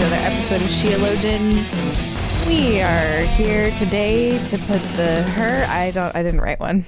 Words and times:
Another 0.00 0.16
episode 0.16 0.62
of 0.62 0.68
Sheologians. 0.68 2.46
We 2.46 2.80
are 2.80 3.26
here 3.36 3.70
today 3.72 4.42
to 4.46 4.56
put 4.56 4.80
the 4.96 5.22
her. 5.34 5.66
I 5.68 5.90
don't. 5.90 6.16
I 6.16 6.22
didn't 6.22 6.40
write 6.40 6.58
one. 6.58 6.80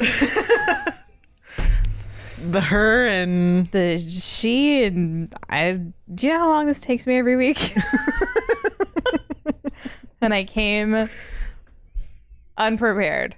the 2.50 2.62
her 2.62 3.06
and 3.06 3.70
The 3.70 3.98
she 3.98 4.84
and 4.84 5.30
I. 5.50 5.72
Do 5.72 6.26
you 6.26 6.32
know 6.32 6.38
how 6.38 6.48
long 6.48 6.64
this 6.64 6.80
takes 6.80 7.06
me 7.06 7.18
every 7.18 7.36
week? 7.36 7.74
and 10.22 10.32
I 10.32 10.44
came 10.44 11.10
unprepared. 12.56 13.36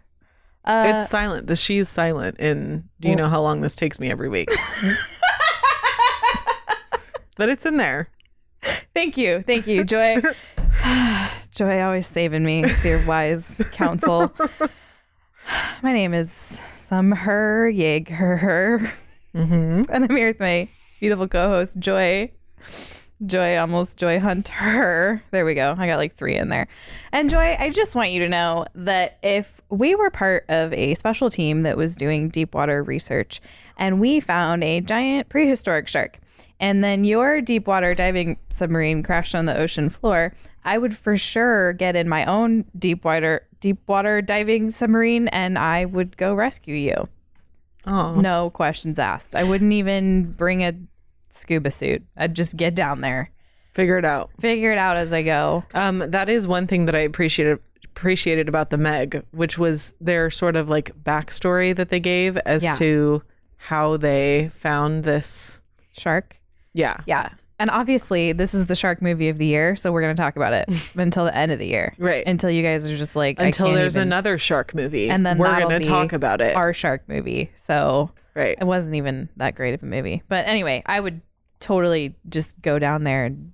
Uh, 0.64 1.00
it's 1.02 1.10
silent. 1.10 1.48
The 1.48 1.56
she's 1.56 1.88
silent. 1.88 2.36
And 2.38 2.84
do 3.00 3.08
you 3.08 3.16
know 3.16 3.28
how 3.28 3.42
long 3.42 3.60
this 3.60 3.74
takes 3.74 3.98
me 3.98 4.08
every 4.08 4.28
week? 4.28 4.50
but 7.36 7.48
it's 7.48 7.66
in 7.66 7.76
there. 7.76 8.08
Thank 8.94 9.16
you. 9.16 9.42
Thank 9.42 9.66
you, 9.66 9.82
Joy. 9.82 10.22
Joy 11.50 11.80
always 11.80 12.06
saving 12.06 12.44
me 12.44 12.62
with 12.62 12.84
your 12.84 13.04
wise 13.06 13.60
counsel. 13.72 14.32
My 15.82 15.92
name 15.92 16.14
is 16.14 16.60
Some 16.78 17.10
Her 17.10 17.68
Yig 17.72 18.08
Her 18.08 18.36
Her. 18.36 18.92
Mm-hmm. 19.34 19.82
And 19.88 20.04
I'm 20.04 20.16
here 20.16 20.28
with 20.28 20.38
my 20.38 20.68
beautiful 21.00 21.26
co 21.26 21.48
host, 21.48 21.76
Joy. 21.80 22.30
Joy, 23.26 23.58
almost 23.58 23.96
Joy 23.96 24.20
Hunt 24.20 24.46
Her. 24.46 25.22
There 25.32 25.44
we 25.44 25.54
go. 25.54 25.74
I 25.76 25.88
got 25.88 25.96
like 25.96 26.14
three 26.14 26.36
in 26.36 26.48
there. 26.48 26.68
And 27.12 27.28
Joy, 27.28 27.56
I 27.58 27.70
just 27.70 27.96
want 27.96 28.10
you 28.10 28.20
to 28.20 28.28
know 28.28 28.64
that 28.76 29.18
if 29.24 29.60
we 29.70 29.96
were 29.96 30.10
part 30.10 30.44
of 30.48 30.72
a 30.72 30.94
special 30.94 31.30
team 31.30 31.62
that 31.62 31.76
was 31.76 31.96
doing 31.96 32.28
deep 32.28 32.54
water 32.54 32.84
research 32.84 33.40
and 33.76 33.98
we 33.98 34.20
found 34.20 34.62
a 34.62 34.80
giant 34.80 35.30
prehistoric 35.30 35.88
shark, 35.88 36.20
and 36.60 36.82
then 36.84 37.04
your 37.04 37.40
deep 37.40 37.66
water 37.66 37.94
diving 37.94 38.38
submarine 38.50 39.02
crashed 39.02 39.34
on 39.34 39.46
the 39.46 39.56
ocean 39.56 39.90
floor, 39.90 40.34
I 40.64 40.78
would 40.78 40.96
for 40.96 41.16
sure 41.16 41.72
get 41.72 41.96
in 41.96 42.08
my 42.08 42.24
own 42.24 42.64
deep 42.78 43.04
water 43.04 43.46
deep 43.60 43.78
water 43.86 44.20
diving 44.22 44.70
submarine 44.70 45.28
and 45.28 45.58
I 45.58 45.84
would 45.86 46.16
go 46.16 46.34
rescue 46.34 46.74
you. 46.74 47.08
Oh, 47.86 48.14
No 48.14 48.50
questions 48.50 48.98
asked. 48.98 49.34
I 49.34 49.42
wouldn't 49.44 49.72
even 49.72 50.32
bring 50.32 50.62
a 50.62 50.74
scuba 51.34 51.70
suit. 51.70 52.02
I'd 52.16 52.34
just 52.34 52.56
get 52.56 52.74
down 52.74 53.00
there. 53.00 53.30
figure 53.72 53.98
it 53.98 54.04
out. 54.04 54.30
Figure 54.40 54.70
it 54.72 54.78
out 54.78 54.98
as 54.98 55.12
I 55.12 55.22
go. 55.22 55.64
Um, 55.74 55.98
that 56.10 56.28
is 56.28 56.46
one 56.46 56.66
thing 56.66 56.84
that 56.86 56.94
I 56.94 57.00
appreciated 57.00 57.58
appreciated 57.86 58.48
about 58.48 58.70
the 58.70 58.76
Meg, 58.76 59.22
which 59.30 59.56
was 59.56 59.92
their 60.00 60.28
sort 60.30 60.56
of 60.56 60.68
like 60.68 60.90
backstory 61.04 61.74
that 61.76 61.88
they 61.90 62.00
gave 62.00 62.36
as 62.38 62.62
Yeah. 62.62 62.74
to 62.74 63.22
how 63.56 63.96
they 63.96 64.50
found 64.60 65.04
this. 65.04 65.60
Shark. 65.96 66.38
Yeah, 66.74 66.98
Yeah. 67.06 67.30
And 67.60 67.70
obviously, 67.70 68.32
this 68.32 68.52
is 68.52 68.66
the 68.66 68.74
shark 68.74 69.00
movie 69.00 69.28
of 69.28 69.38
the 69.38 69.46
year, 69.46 69.76
so 69.76 69.92
we're 69.92 70.02
going 70.02 70.14
to 70.14 70.20
talk 70.20 70.34
about 70.34 70.52
it 70.52 70.68
until 70.96 71.24
the 71.24 71.34
end 71.38 71.52
of 71.52 71.60
the 71.60 71.66
year. 71.66 71.94
Right. 71.98 72.26
Until 72.26 72.50
you 72.50 72.64
guys 72.64 72.90
are 72.90 72.96
just 72.96 73.14
like, 73.14 73.38
I 73.40 73.44
until 73.44 73.72
there's 73.72 73.94
even- 73.96 74.08
another 74.08 74.38
shark 74.38 74.74
movie, 74.74 75.08
And 75.08 75.24
then 75.24 75.38
we're 75.38 75.60
gonna 75.60 75.78
talk 75.78 76.12
about 76.12 76.40
it. 76.40 76.56
our 76.56 76.74
shark 76.74 77.08
movie. 77.08 77.52
So 77.54 78.10
right. 78.34 78.58
it 78.60 78.64
wasn't 78.64 78.96
even 78.96 79.28
that 79.36 79.54
great 79.54 79.72
of 79.72 79.84
a 79.84 79.86
movie. 79.86 80.24
But 80.28 80.48
anyway, 80.48 80.82
I 80.84 80.98
would 80.98 81.20
totally 81.60 82.16
just 82.28 82.60
go 82.60 82.80
down 82.80 83.04
there 83.04 83.24
and 83.24 83.52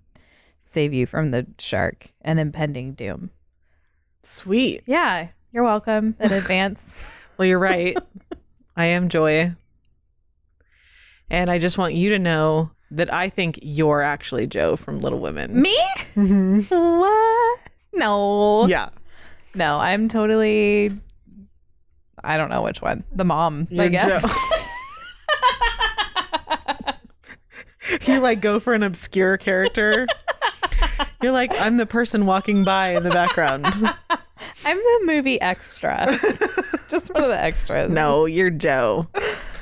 save 0.63 0.95
you 0.95 1.05
from 1.07 1.31
the 1.31 1.47
shark 1.59 2.11
and 2.23 2.41
impending 2.41 2.95
doom. 2.95 3.29
Sweet. 4.23 4.83
Yeah. 4.87 5.29
You're 5.53 5.65
welcome 5.65 6.17
in 6.21 6.33
advance. 6.33 6.83
Well, 7.37 7.47
you're 7.47 7.59
right. 7.59 7.99
I 8.79 8.87
am 8.87 9.11
Joy. 9.11 9.55
And 11.29 11.51
I 11.51 11.59
just 11.59 11.77
want 11.77 11.93
you 11.95 12.09
to 12.11 12.19
know 12.19 12.71
that 12.91 13.13
I 13.13 13.29
think 13.29 13.59
you're 13.63 14.03
actually 14.03 14.47
Jo 14.47 14.77
from 14.77 15.01
Little 15.01 15.21
Women. 15.21 15.61
Me? 15.61 15.79
Mm-hmm. 16.17 16.61
What? 16.75 17.61
No. 17.93 18.67
Yeah. 18.67 18.91
No, 19.55 19.79
I'm 19.79 20.09
totally. 20.09 20.93
I 22.23 22.37
don't 22.37 22.51
know 22.51 22.63
which 22.63 22.83
one. 22.83 23.05
The 23.13 23.25
mom, 23.25 23.67
I 23.71 23.75
You're 23.75 23.89
guess. 23.89 24.23
Jo. 24.23 24.29
you 28.07 28.21
like 28.21 28.41
go 28.41 28.61
for 28.61 28.75
an 28.75 28.83
obscure 28.83 29.37
character. 29.37 30.07
You're 31.23 31.33
like, 31.33 31.53
I'm 31.61 31.77
the 31.77 31.87
person 31.87 32.27
walking 32.27 32.65
by 32.65 32.95
in 32.97 33.03
the 33.03 33.11
background. 33.11 33.67
I'm 34.65 34.77
the 34.77 35.01
movie 35.05 35.41
extra. 35.41 36.19
Just 36.89 37.13
one 37.13 37.23
of 37.23 37.29
the 37.29 37.41
extras. 37.41 37.91
No, 37.93 38.25
you're 38.25 38.51
Jo. 38.51 39.07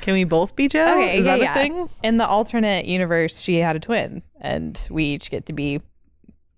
Can 0.01 0.13
we 0.13 0.23
both 0.23 0.55
be 0.55 0.67
Jo? 0.67 0.81
Okay, 0.83 1.17
Is 1.19 1.25
yeah, 1.25 1.37
that 1.37 1.43
yeah. 1.43 1.51
a 1.51 1.55
thing? 1.55 1.89
In 2.03 2.17
the 2.17 2.27
alternate 2.27 2.85
universe, 2.85 3.39
she 3.39 3.57
had 3.57 3.75
a 3.75 3.79
twin, 3.79 4.21
and 4.41 4.79
we 4.89 5.03
each 5.05 5.29
get 5.29 5.45
to 5.47 5.53
be 5.53 5.81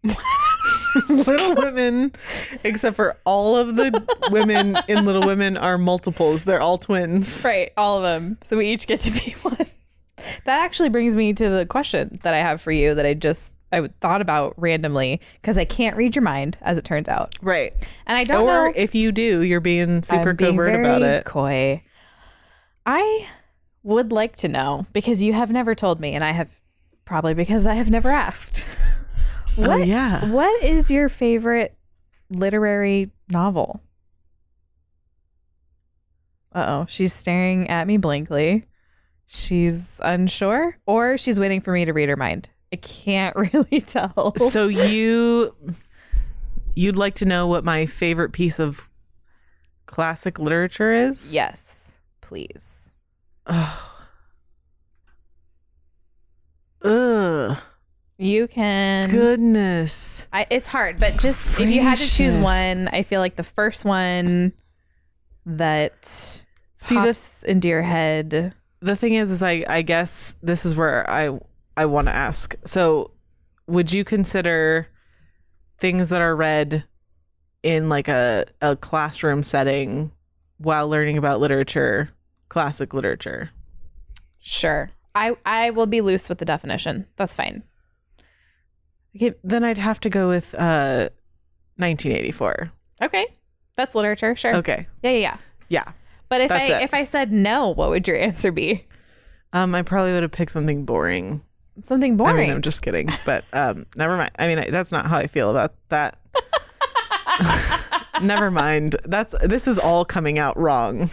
Little 1.10 1.56
Women, 1.56 2.12
except 2.64 2.96
for 2.96 3.18
all 3.26 3.56
of 3.56 3.76
the 3.76 4.04
women 4.30 4.78
in 4.88 5.06
Little 5.06 5.24
Women 5.24 5.58
are 5.58 5.78
multiples. 5.78 6.44
They're 6.44 6.62
all 6.62 6.78
twins. 6.78 7.44
right, 7.46 7.72
all 7.78 7.98
of 7.98 8.04
them. 8.04 8.38
So 8.46 8.58
we 8.58 8.68
each 8.68 8.88
get 8.88 9.00
to 9.02 9.12
be 9.12 9.32
one. 9.42 9.56
That 10.46 10.62
actually 10.62 10.90
brings 10.90 11.16
me 11.16 11.34
to 11.34 11.50
the 11.50 11.66
question 11.66 12.20
that 12.24 12.34
I 12.34 12.40
have 12.40 12.62
for 12.62 12.72
you 12.72 12.94
that 12.96 13.06
I 13.06 13.14
just 13.14 13.56
I 13.72 13.88
thought 14.02 14.22
about 14.22 14.54
randomly 14.58 15.22
because 15.42 15.58
I 15.58 15.66
can't 15.66 15.96
read 15.96 16.16
your 16.16 16.24
mind, 16.24 16.58
as 16.62 16.78
it 16.78 16.84
turns 16.84 17.08
out, 17.08 17.36
Right. 17.42 17.74
and 18.06 18.18
I 18.18 18.24
don't 18.26 18.44
or 18.44 18.68
know 18.68 18.74
if 18.76 18.94
you 18.94 19.12
do, 19.14 19.44
you're 19.44 19.62
being 19.62 20.04
super 20.04 20.32
I'm 20.32 20.36
being 20.36 20.52
covert 20.52 20.68
very 20.72 20.84
about 20.86 21.02
it. 21.04 21.26
Coy. 21.26 21.82
I 22.86 23.28
would 23.84 24.12
like 24.12 24.36
to 24.38 24.48
know 24.48 24.86
because 24.94 25.22
you 25.24 25.34
have 25.34 25.52
never 25.52 25.76
told 25.76 26.00
me, 26.00 26.14
and 26.14 26.24
I 26.24 26.32
have 26.32 26.50
probably 27.06 27.34
because 27.34 27.66
I 27.66 27.76
have 27.76 27.90
never 27.90 28.10
asked. 28.10 28.66
What, 29.56 29.70
Oh, 29.70 29.76
yeah. 29.76 30.26
What 30.32 30.64
is 30.64 30.90
your 30.90 31.10
favorite 31.10 31.76
literary 32.30 33.12
novel? 33.28 33.82
Uh 36.54 36.66
oh, 36.68 36.86
she's 36.88 37.14
staring 37.14 37.70
at 37.70 37.86
me 37.86 37.98
blankly. 37.98 38.66
She's 39.28 40.00
unsure, 40.04 40.78
or 40.86 41.18
she's 41.18 41.38
waiting 41.38 41.60
for 41.60 41.74
me 41.74 41.84
to 41.84 41.92
read 41.92 42.08
her 42.08 42.16
mind. 42.16 42.50
I 42.72 42.78
can't 42.78 43.36
really 43.54 43.82
tell. 43.82 44.34
So 44.38 44.68
you 44.68 45.54
you'd 46.76 46.96
like 46.98 47.16
to 47.16 47.26
know 47.26 47.46
what 47.48 47.64
my 47.66 47.86
favorite 47.86 48.32
piece 48.32 48.58
of 48.60 48.90
classic 49.86 50.40
literature 50.40 50.94
is? 50.94 51.34
yes, 51.34 51.81
please. 52.32 52.66
Ugh. 56.82 57.58
You 58.18 58.48
can. 58.48 59.10
Goodness. 59.10 60.26
I, 60.32 60.48
it's 60.50 60.68
hard, 60.68 60.98
but 60.98 61.20
just 61.20 61.60
if 61.60 61.70
you 61.70 61.82
had 61.82 61.98
to 61.98 62.10
choose 62.10 62.38
one, 62.38 62.88
I 62.88 63.04
feel 63.04 63.20
like 63.20 63.36
the 63.36 63.44
first 63.44 63.84
one 63.84 64.54
that 65.46 66.06
See, 66.06 66.96
pops 66.96 67.06
this 67.06 67.44
into 67.44 67.68
your 67.68 67.82
head. 67.82 68.54
the 68.80 68.96
thing 68.96 69.16
is 69.16 69.30
is 69.30 69.44
I 69.44 69.66
I 69.68 69.82
guess 69.82 70.34
this 70.42 70.66
is 70.66 70.74
where 70.74 71.10
I 71.10 71.38
I 71.76 71.86
want 71.86 72.08
to 72.08 72.14
ask. 72.16 72.56
So, 72.66 73.12
would 73.68 73.92
you 73.92 74.06
consider 74.06 74.88
things 75.80 76.08
that 76.10 76.22
are 76.22 76.36
read 76.36 76.86
in 77.62 77.90
like 77.90 78.08
a 78.08 78.46
a 78.62 78.78
classroom 78.78 79.44
setting 79.44 80.12
while 80.62 80.88
learning 80.88 81.18
about 81.18 81.40
literature, 81.40 82.12
classic 82.52 82.94
literature? 82.94 83.50
Sure, 84.42 84.92
I 85.16 85.38
I 85.46 85.70
will 85.70 85.86
be 85.86 86.02
loose 86.02 86.28
with 86.28 86.40
the 86.40 86.46
definition. 86.46 87.08
That's 87.16 87.34
fine. 87.34 87.64
Okay, 89.16 89.34
then 89.42 89.64
I'd 89.64 89.78
have 89.78 90.02
to 90.02 90.10
go 90.10 90.28
with 90.28 90.54
uh 90.56 91.08
1984. 91.78 92.70
Okay, 93.04 93.26
that's 93.78 93.96
literature. 93.96 94.36
Sure. 94.36 94.56
Okay. 94.58 94.86
Yeah, 95.02 95.12
yeah, 95.12 95.18
yeah. 95.18 95.38
Yeah. 95.70 95.92
But 96.28 96.42
if 96.42 96.52
I 96.52 96.64
it. 96.64 96.82
if 96.82 96.94
I 96.94 97.06
said 97.06 97.32
no, 97.32 97.70
what 97.70 97.90
would 97.90 98.06
your 98.06 98.18
answer 98.28 98.52
be? 98.52 98.86
Um 99.54 99.74
I 99.74 99.82
probably 99.82 100.12
would 100.12 100.24
have 100.24 100.34
picked 100.34 100.52
something 100.52 100.84
boring. 100.84 101.42
Something 101.86 102.18
boring. 102.18 102.36
I 102.36 102.40
mean, 102.40 102.52
I'm 102.52 102.62
just 102.62 102.82
kidding, 102.82 103.10
but 103.26 103.46
um 103.54 103.86
never 103.96 104.18
mind. 104.18 104.32
I 104.38 104.48
mean, 104.48 104.60
I, 104.60 104.70
that's 104.70 104.92
not 104.92 105.08
how 105.08 105.18
I 105.18 105.28
feel 105.28 105.50
about 105.50 105.74
that. 105.88 106.20
never 108.22 108.52
mind. 108.52 108.98
That's 109.06 109.34
this 109.42 109.70
is 109.70 109.78
all 109.78 110.04
coming 110.04 110.38
out 110.38 110.58
wrong. 110.58 111.10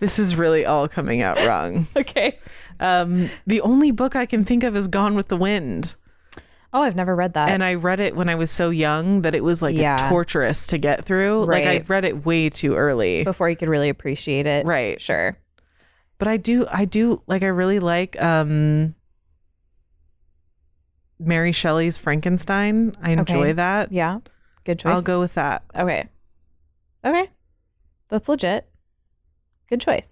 This 0.00 0.18
is 0.18 0.34
really 0.36 0.66
all 0.66 0.88
coming 0.88 1.22
out 1.22 1.38
wrong. 1.46 1.86
okay. 1.96 2.38
Um 2.80 3.30
the 3.46 3.60
only 3.60 3.90
book 3.92 4.16
I 4.16 4.26
can 4.26 4.44
think 4.44 4.62
of 4.64 4.74
is 4.76 4.88
Gone 4.88 5.14
with 5.14 5.28
the 5.28 5.36
Wind. 5.36 5.94
Oh, 6.72 6.82
I've 6.82 6.94
never 6.96 7.16
read 7.16 7.32
that. 7.34 7.48
and 7.48 7.64
I 7.64 7.74
read 7.74 7.98
it 8.00 8.14
when 8.14 8.28
I 8.28 8.34
was 8.36 8.50
so 8.50 8.70
young 8.70 9.22
that 9.22 9.34
it 9.34 9.42
was 9.44 9.60
like 9.62 9.74
Yeah. 9.74 10.08
torturous 10.08 10.66
to 10.68 10.78
get 10.78 11.04
through. 11.04 11.44
Like 11.46 11.64
I 11.66 11.84
read 11.88 12.04
it 12.04 12.24
way 12.24 12.48
too 12.50 12.74
early. 12.76 13.24
before 13.24 13.48
you 13.50 13.56
could 13.56 13.68
really 13.68 13.88
appreciate 13.88 14.46
it. 14.46 14.64
Right. 14.66 15.00
Sure. 15.00 15.36
But 16.18 16.28
I 16.28 16.36
do 16.36 16.66
I 16.70 16.84
do 16.84 17.22
like 17.26 17.42
I 17.42 17.46
really 17.48 17.78
like 17.80 18.20
um 18.22 18.94
Mary 21.18 21.52
Shelley's 21.52 21.98
Frankenstein. 21.98 22.96
I 23.02 23.10
enjoy 23.10 23.40
Okay. 23.48 23.52
that. 23.52 23.92
Yeah. 23.92 24.20
Good 24.64 24.78
choice. 24.78 24.94
I'll 24.94 25.02
go 25.02 25.20
with 25.20 25.34
that. 25.34 25.64
Okay. 25.74 26.08
Okay. 27.04 27.28
That's 28.08 28.28
legit. 28.28 28.69
Good 29.70 29.80
choice. 29.80 30.10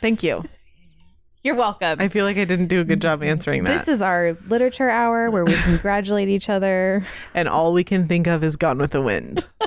Thank 0.00 0.22
you. 0.22 0.44
You're 1.42 1.54
welcome. 1.54 2.00
I 2.00 2.08
feel 2.08 2.24
like 2.24 2.36
I 2.36 2.44
didn't 2.44 2.66
do 2.66 2.80
a 2.80 2.84
good 2.84 3.00
job 3.00 3.22
answering 3.22 3.64
that. 3.64 3.78
This 3.78 3.88
is 3.88 4.02
our 4.02 4.36
literature 4.48 4.90
hour 4.90 5.30
where 5.30 5.44
we 5.44 5.54
congratulate 5.62 6.28
each 6.28 6.48
other. 6.48 7.06
and 7.34 7.48
all 7.48 7.72
we 7.72 7.84
can 7.84 8.06
think 8.08 8.26
of 8.26 8.42
is 8.42 8.56
Gone 8.56 8.78
with 8.78 8.92
the 8.92 9.02
Wind. 9.02 9.46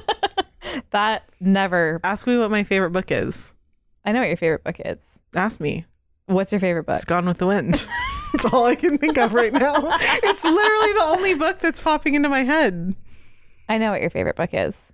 That 0.91 1.23
never. 1.39 1.99
Ask 2.03 2.25
me 2.25 2.37
what 2.37 2.49
my 2.51 2.63
favorite 2.63 2.91
book 2.91 3.11
is. 3.11 3.53
I 4.05 4.11
know 4.11 4.19
what 4.19 4.27
your 4.27 4.37
favorite 4.37 4.63
book 4.63 4.77
is. 4.83 5.19
Ask 5.35 5.59
me. 5.59 5.85
What's 6.25 6.51
your 6.51 6.59
favorite 6.59 6.85
book? 6.85 6.95
It's 6.95 7.05
Gone 7.05 7.25
with 7.27 7.37
the 7.37 7.47
Wind. 7.47 7.85
That's 8.33 8.45
all 8.45 8.65
I 8.65 8.75
can 8.75 8.97
think 8.97 9.17
of 9.17 9.33
right 9.33 9.53
now. 9.53 9.75
It's 9.99 10.43
literally 10.43 10.93
the 10.93 11.03
only 11.05 11.33
book 11.35 11.59
that's 11.59 11.79
popping 11.79 12.15
into 12.15 12.29
my 12.29 12.43
head. 12.43 12.95
I 13.67 13.77
know 13.77 13.91
what 13.91 14.01
your 14.01 14.09
favorite 14.09 14.35
book 14.35 14.49
is. 14.53 14.93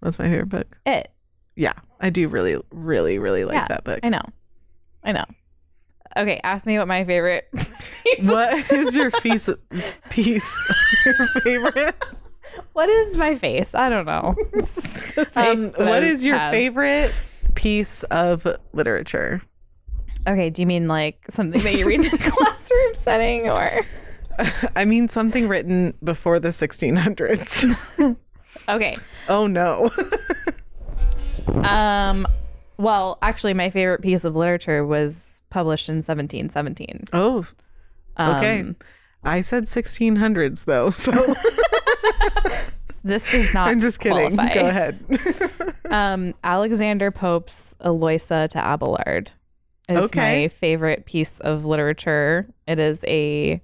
What's 0.00 0.18
my 0.18 0.28
favorite 0.28 0.48
book? 0.50 0.76
It. 0.84 1.10
Yeah, 1.56 1.74
I 2.00 2.10
do 2.10 2.28
really, 2.28 2.60
really, 2.72 3.18
really 3.18 3.44
like 3.44 3.54
Yeah, 3.54 3.66
that 3.68 3.84
book. 3.84 4.00
I 4.02 4.08
know. 4.08 4.22
I 5.02 5.12
know. 5.12 5.24
Okay, 6.16 6.40
ask 6.44 6.66
me 6.66 6.78
what 6.78 6.88
my 6.88 7.04
favorite. 7.04 7.48
What 8.20 8.70
is 8.70 8.94
your 8.94 9.10
piece? 9.10 9.48
piece? 10.10 10.68
your 11.04 11.26
favorite? 11.42 12.04
what 12.74 12.88
is 12.88 13.16
my 13.16 13.34
face? 13.34 13.74
I 13.74 13.88
don't 13.88 14.04
know. 14.06 14.34
Um, 15.36 15.70
what 15.72 16.02
is 16.04 16.24
your 16.24 16.38
favorite? 16.50 17.08
favorite 17.10 17.14
piece 17.54 18.02
of 18.04 18.46
literature? 18.72 19.42
Okay, 20.28 20.50
do 20.50 20.62
you 20.62 20.66
mean 20.66 20.86
like 20.86 21.24
something 21.30 21.60
that 21.62 21.74
you 21.76 21.86
read 21.86 22.00
in 22.04 22.14
a 22.14 22.18
classroom 22.18 22.94
setting 22.94 23.48
or? 23.50 23.84
I 24.76 24.84
mean, 24.84 25.08
something 25.08 25.48
written 25.48 25.94
before 26.04 26.38
the 26.38 26.48
1600s. 26.50 28.16
Okay. 28.68 28.96
oh 29.28 29.46
no. 29.46 29.90
Um 31.48 32.26
well, 32.76 33.18
actually 33.22 33.54
my 33.54 33.70
favorite 33.70 34.02
piece 34.02 34.24
of 34.24 34.34
literature 34.34 34.84
was 34.84 35.40
published 35.50 35.88
in 35.88 35.96
1717. 35.96 37.04
oh, 37.12 37.46
okay. 38.18 38.60
Um, 38.60 38.76
I 39.22 39.40
said 39.42 39.64
1600s 39.64 40.64
though, 40.64 40.90
so 40.90 41.12
This 43.04 43.30
does 43.30 43.52
not 43.52 43.68
I'm 43.68 43.78
just 43.80 44.00
kidding. 44.00 44.34
qualify. 44.36 44.54
Go 44.54 44.66
ahead. 44.68 45.04
Um 45.90 46.34
Alexander 46.42 47.10
Pope's 47.10 47.74
Eloisa 47.84 48.48
to 48.48 48.58
Abelard 48.58 49.30
is 49.88 49.98
Okay. 49.98 50.44
my 50.44 50.48
favorite 50.48 51.04
piece 51.04 51.38
of 51.40 51.64
literature. 51.66 52.46
It 52.66 52.78
is 52.80 53.00
a 53.06 53.60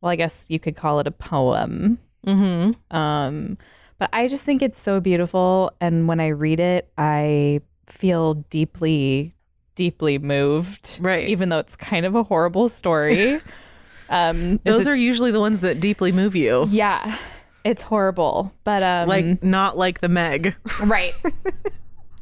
well, 0.00 0.10
I 0.10 0.16
guess 0.16 0.46
you 0.48 0.58
could 0.58 0.76
call 0.76 0.98
it 1.00 1.06
a 1.06 1.10
poem. 1.10 1.98
mm-hmm. 2.26 2.96
Um, 2.96 3.56
but 3.98 4.10
I 4.12 4.28
just 4.28 4.42
think 4.44 4.62
it's 4.62 4.80
so 4.80 5.00
beautiful. 5.00 5.72
And 5.80 6.06
when 6.08 6.20
I 6.20 6.28
read 6.28 6.60
it, 6.60 6.90
I 6.98 7.60
feel 7.86 8.34
deeply, 8.34 9.34
deeply 9.74 10.18
moved. 10.18 10.98
Right. 11.00 11.28
Even 11.28 11.48
though 11.48 11.58
it's 11.60 11.76
kind 11.76 12.04
of 12.06 12.14
a 12.14 12.22
horrible 12.22 12.68
story. 12.68 13.40
um, 14.08 14.58
Those 14.64 14.80
it's 14.80 14.86
a- 14.86 14.90
are 14.90 14.96
usually 14.96 15.30
the 15.30 15.40
ones 15.40 15.60
that 15.60 15.80
deeply 15.80 16.12
move 16.12 16.34
you. 16.36 16.66
yeah, 16.70 17.18
it's 17.64 17.82
horrible. 17.82 18.52
But 18.64 18.82
um, 18.82 19.08
Like 19.08 19.42
not 19.42 19.76
like 19.76 20.00
the 20.00 20.08
Meg. 20.08 20.54
right, 20.84 21.14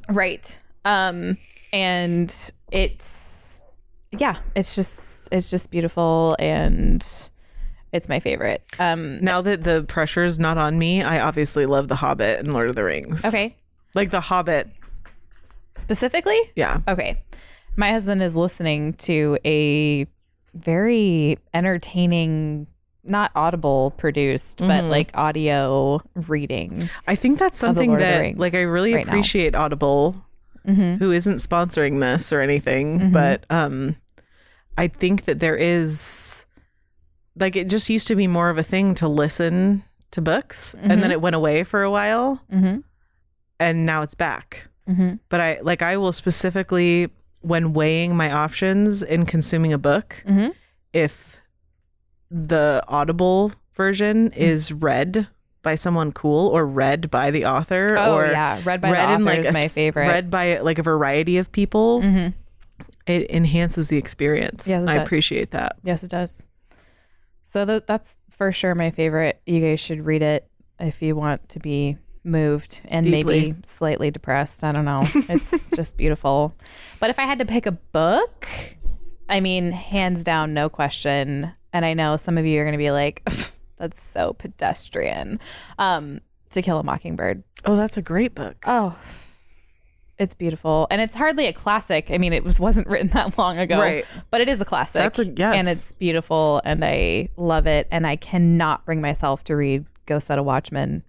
right. 0.08 0.58
Um, 0.84 1.38
and 1.72 2.34
it's 2.70 3.60
yeah, 4.12 4.36
it's 4.54 4.74
just 4.74 5.28
it's 5.32 5.50
just 5.50 5.70
beautiful 5.70 6.36
and 6.38 7.06
it's 7.94 8.08
my 8.10 8.20
favorite. 8.20 8.62
Um, 8.78 9.20
Now 9.24 9.40
that 9.40 9.62
the 9.64 9.84
pressure 9.84 10.24
is 10.24 10.38
not 10.38 10.58
on 10.58 10.78
me, 10.78 11.02
I 11.02 11.20
obviously 11.20 11.64
love 11.64 11.88
The 11.88 11.94
Hobbit 11.96 12.40
and 12.40 12.52
Lord 12.52 12.68
of 12.68 12.76
the 12.76 12.84
Rings. 12.84 13.24
okay, 13.24 13.56
Like 13.94 14.10
The 14.10 14.20
Hobbit. 14.20 14.68
specifically. 15.76 16.38
Yeah. 16.56 16.80
Okay. 16.86 17.22
My 17.76 17.90
husband 17.90 18.22
is 18.22 18.36
listening 18.36 18.92
to 18.94 19.38
a 19.44 20.06
very 20.54 21.38
entertaining, 21.52 22.66
not 23.02 23.32
audible 23.34 23.92
produced, 23.96 24.58
but 24.58 24.84
Mhm. 24.84 24.90
like 24.90 25.10
audio 25.14 26.00
reading. 26.14 26.88
I 27.08 27.16
think 27.16 27.38
that's 27.38 27.58
something 27.58 27.90
Lord 27.90 28.02
of 28.02 28.06
the 28.06 28.12
that 28.30 28.38
like 28.38 28.54
I 28.54 28.62
really 28.62 28.94
right 28.94 29.06
now. 29.06 29.10
appreciate 29.12 29.54
Audible 29.54 30.16
Mm-hmm. 30.66 30.94
who 30.94 31.12
isn't 31.12 31.38
sponsoring 31.38 32.00
this 32.00 32.32
or 32.32 32.40
anything, 32.40 32.98
Mhm. 32.98 33.12
but 33.12 33.44
um 33.50 33.96
I 34.78 34.88
think 34.88 35.26
that 35.26 35.38
there 35.40 35.56
is 35.56 36.33
like 37.36 37.56
it 37.56 37.68
just 37.68 37.88
used 37.90 38.06
to 38.08 38.14
be 38.14 38.26
more 38.26 38.48
of 38.50 38.58
a 38.58 38.62
thing 38.62 38.94
to 38.96 39.08
listen 39.08 39.82
to 40.12 40.20
books 40.20 40.74
and 40.80 41.02
then 41.02 41.10
Mhm. 41.10 41.14
it 41.14 41.20
went 41.20 41.34
away 41.36 41.64
for 41.64 41.82
a 41.82 41.90
while 41.90 42.40
Mm-hmm. 42.52 42.78
and 43.58 43.86
now 43.86 44.02
it's 44.02 44.14
back. 44.14 44.68
Mm-hmm. 44.88 45.14
But 45.28 45.40
I 45.40 45.58
like 45.62 45.82
I 45.82 45.96
will 45.96 46.12
specifically 46.12 47.08
when 47.40 47.72
weighing 47.72 48.16
my 48.16 48.30
options 48.32 49.02
in 49.02 49.26
consuming 49.26 49.72
a 49.72 49.78
book, 49.78 50.22
Mm-hmm. 50.26 50.48
if 50.92 51.40
the 52.30 52.82
Audible 52.88 53.52
version 53.74 54.30
Mm. 54.30 54.36
is 54.36 54.72
read 54.72 55.26
by 55.62 55.74
someone 55.74 56.12
cool 56.12 56.48
or 56.48 56.66
read 56.66 57.10
by 57.10 57.30
the 57.30 57.46
author 57.46 57.96
Oh 57.98 58.14
or 58.16 58.26
yeah, 58.26 58.60
read 58.64 58.80
by 58.80 58.90
read 58.92 59.08
the 59.08 59.12
author 59.14 59.24
like 59.24 59.38
is 59.40 59.46
a 59.46 59.52
my 59.52 59.68
favorite. 59.68 60.06
read 60.08 60.30
by 60.30 60.58
like 60.60 60.78
a 60.78 60.82
variety 60.82 61.38
of 61.38 61.50
people 61.52 62.00
Mm-hmm. 62.02 62.28
it 63.06 63.30
enhances 63.30 63.88
the 63.88 63.96
experience 63.96 64.66
Yes, 64.66 64.86
i 64.86 64.92
does. 64.94 65.02
appreciate 65.06 65.50
that 65.52 65.76
Yes, 65.82 66.02
it 66.04 66.10
does. 66.10 66.42
So 67.54 67.64
th- 67.64 67.84
that's 67.86 68.16
for 68.30 68.50
sure 68.50 68.74
my 68.74 68.90
favorite. 68.90 69.40
You 69.46 69.60
guys 69.60 69.78
should 69.78 70.04
read 70.04 70.22
it 70.22 70.50
if 70.80 71.00
you 71.00 71.14
want 71.14 71.48
to 71.50 71.60
be 71.60 71.96
moved 72.24 72.80
and 72.86 73.08
maybe 73.08 73.54
slightly 73.62 74.10
depressed. 74.10 74.64
I 74.64 74.72
don't 74.72 74.84
know. 74.84 75.04
It's 75.28 75.70
just 75.76 75.96
beautiful. 75.96 76.52
But 76.98 77.10
if 77.10 77.18
I 77.20 77.22
had 77.22 77.38
to 77.38 77.44
pick 77.44 77.66
a 77.66 77.70
book, 77.70 78.48
I 79.28 79.38
mean, 79.38 79.70
hands 79.70 80.24
down, 80.24 80.52
no 80.52 80.68
question. 80.68 81.52
And 81.72 81.84
I 81.84 81.94
know 81.94 82.16
some 82.16 82.38
of 82.38 82.44
you 82.44 82.60
are 82.60 82.64
going 82.64 82.72
to 82.72 82.76
be 82.76 82.90
like, 82.90 83.22
"That's 83.76 84.02
so 84.02 84.32
pedestrian." 84.32 85.38
Um, 85.78 86.22
"To 86.50 86.60
Kill 86.60 86.80
a 86.80 86.82
Mockingbird." 86.82 87.44
oh 87.66 87.76
that's 87.76 87.96
a 87.96 88.02
great 88.02 88.34
book 88.34 88.56
Oh, 88.66 88.96
it's 90.18 90.34
beautiful, 90.34 90.86
and 90.90 91.00
it's 91.00 91.14
hardly 91.14 91.46
a 91.46 91.52
classic. 91.52 92.10
I 92.10 92.18
mean, 92.18 92.32
it 92.32 92.44
was 92.44 92.60
wasn't 92.60 92.86
written 92.86 93.08
that 93.08 93.36
long 93.38 93.58
ago, 93.58 93.80
Right. 93.80 94.04
But 94.30 94.40
it 94.40 94.48
is 94.48 94.60
a 94.60 94.64
classic. 94.64 94.94
That's 95.02 95.18
a- 95.18 95.26
yes. 95.26 95.54
and 95.56 95.68
it's 95.68 95.92
beautiful, 95.92 96.60
and 96.64 96.84
I 96.84 97.28
love 97.36 97.66
it. 97.66 97.88
And 97.90 98.06
I 98.06 98.16
cannot 98.16 98.84
bring 98.84 99.00
myself 99.00 99.42
to 99.44 99.56
read 99.56 99.86
"Go 100.06 100.18
Set 100.18 100.38
a 100.38 100.42
Watchman," 100.42 101.02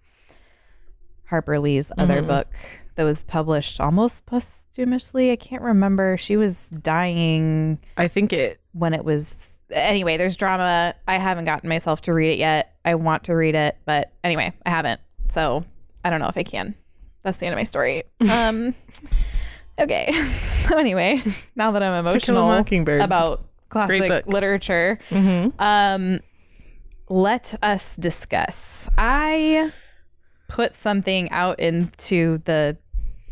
Harper 1.25 1.59
Lee's 1.59 1.91
other 1.97 2.21
Mhm. 2.21 2.27
book 2.27 2.47
that 2.95 3.03
was 3.03 3.23
published 3.23 3.79
almost 3.81 4.25
posthumously. 4.25 5.31
I 5.31 5.35
can't 5.35 5.61
remember. 5.61 6.17
She 6.17 6.37
was 6.37 6.69
dying 6.69 7.79
i 7.97 8.07
think 8.07 8.31
it 8.33 8.59
when 8.73 8.93
it 8.93 9.03
was. 9.03 9.51
Anyway, 9.71 10.15
there's 10.17 10.35
drama. 10.35 10.93
I 11.07 11.17
haven't 11.17 11.45
gotten 11.45 11.67
myself 11.67 12.01
to 12.01 12.13
read 12.13 12.31
it 12.31 12.37
yet. 12.37 12.75
I 12.85 12.95
want 12.95 13.23
to 13.25 13.33
read 13.35 13.55
it, 13.55 13.75
but 13.85 14.11
anyway, 14.23 14.53
I 14.65 14.69
haven't. 14.69 15.01
So 15.27 15.65
I 16.03 16.09
don't 16.11 16.19
know 16.19 16.27
if 16.29 16.37
I 16.37 16.43
can. 16.43 16.75
That's 17.25 17.37
the 17.39 17.47
end 17.47 17.53
of 17.53 17.57
my 17.57 17.63
story. 17.63 18.03
Um, 18.29 18.75
okay. 19.79 20.11
So 20.65 20.77
anyway, 20.77 21.21
now 21.55 21.71
that 21.71 21.83
I'm 21.83 22.09
To 22.09 22.19
Kill 22.19 22.37
a 22.37 22.39
emotional 22.59 23.03
about 23.03 23.45
classic 23.69 24.25
literature, 24.27 24.97
Mhm. 25.11 25.59
um, 25.59 26.19
let 27.09 27.53
us 27.61 27.95
discuss. 27.97 28.89
I 28.97 29.71
put 30.47 30.75
something 30.77 31.29
out 31.31 31.59
into 31.59 32.39
the 32.45 32.77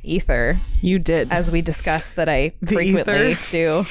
ether 0.04 0.58
you 0.82 1.00
did 1.00 1.32
as 1.32 1.50
we 1.50 1.62
discussed 1.62 2.16
that 2.18 2.28
I 2.30 2.54
The 2.62 2.74
frequently 2.76 3.32
ether? 3.32 3.52
do. 3.52 3.86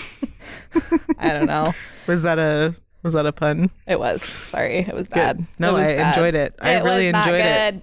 I 1.19 1.29
don't 1.33 1.47
know. 1.47 1.73
was 2.07 2.23
that 2.23 2.39
a 2.39 2.75
was 3.03 3.15
that 3.15 3.27
a 3.27 3.33
pun 3.33 3.71
It 3.89 3.99
was. 3.99 4.23
Sorry, 4.23 4.79
it 4.81 4.95
was 4.95 5.07
Good. 5.09 5.15
bad. 5.39 5.47
no 5.59 5.71
It 5.71 5.73
was 5.75 5.83
i 5.85 5.95
bad. 5.97 6.15
enjoyed 6.17 6.35
it 6.37 6.55
i 6.61 6.77
it 6.77 6.85
really 6.85 7.07
was 7.07 7.13
not 7.13 7.27
enjoyed 7.29 7.41
it 7.41 7.73
good. 7.75 7.83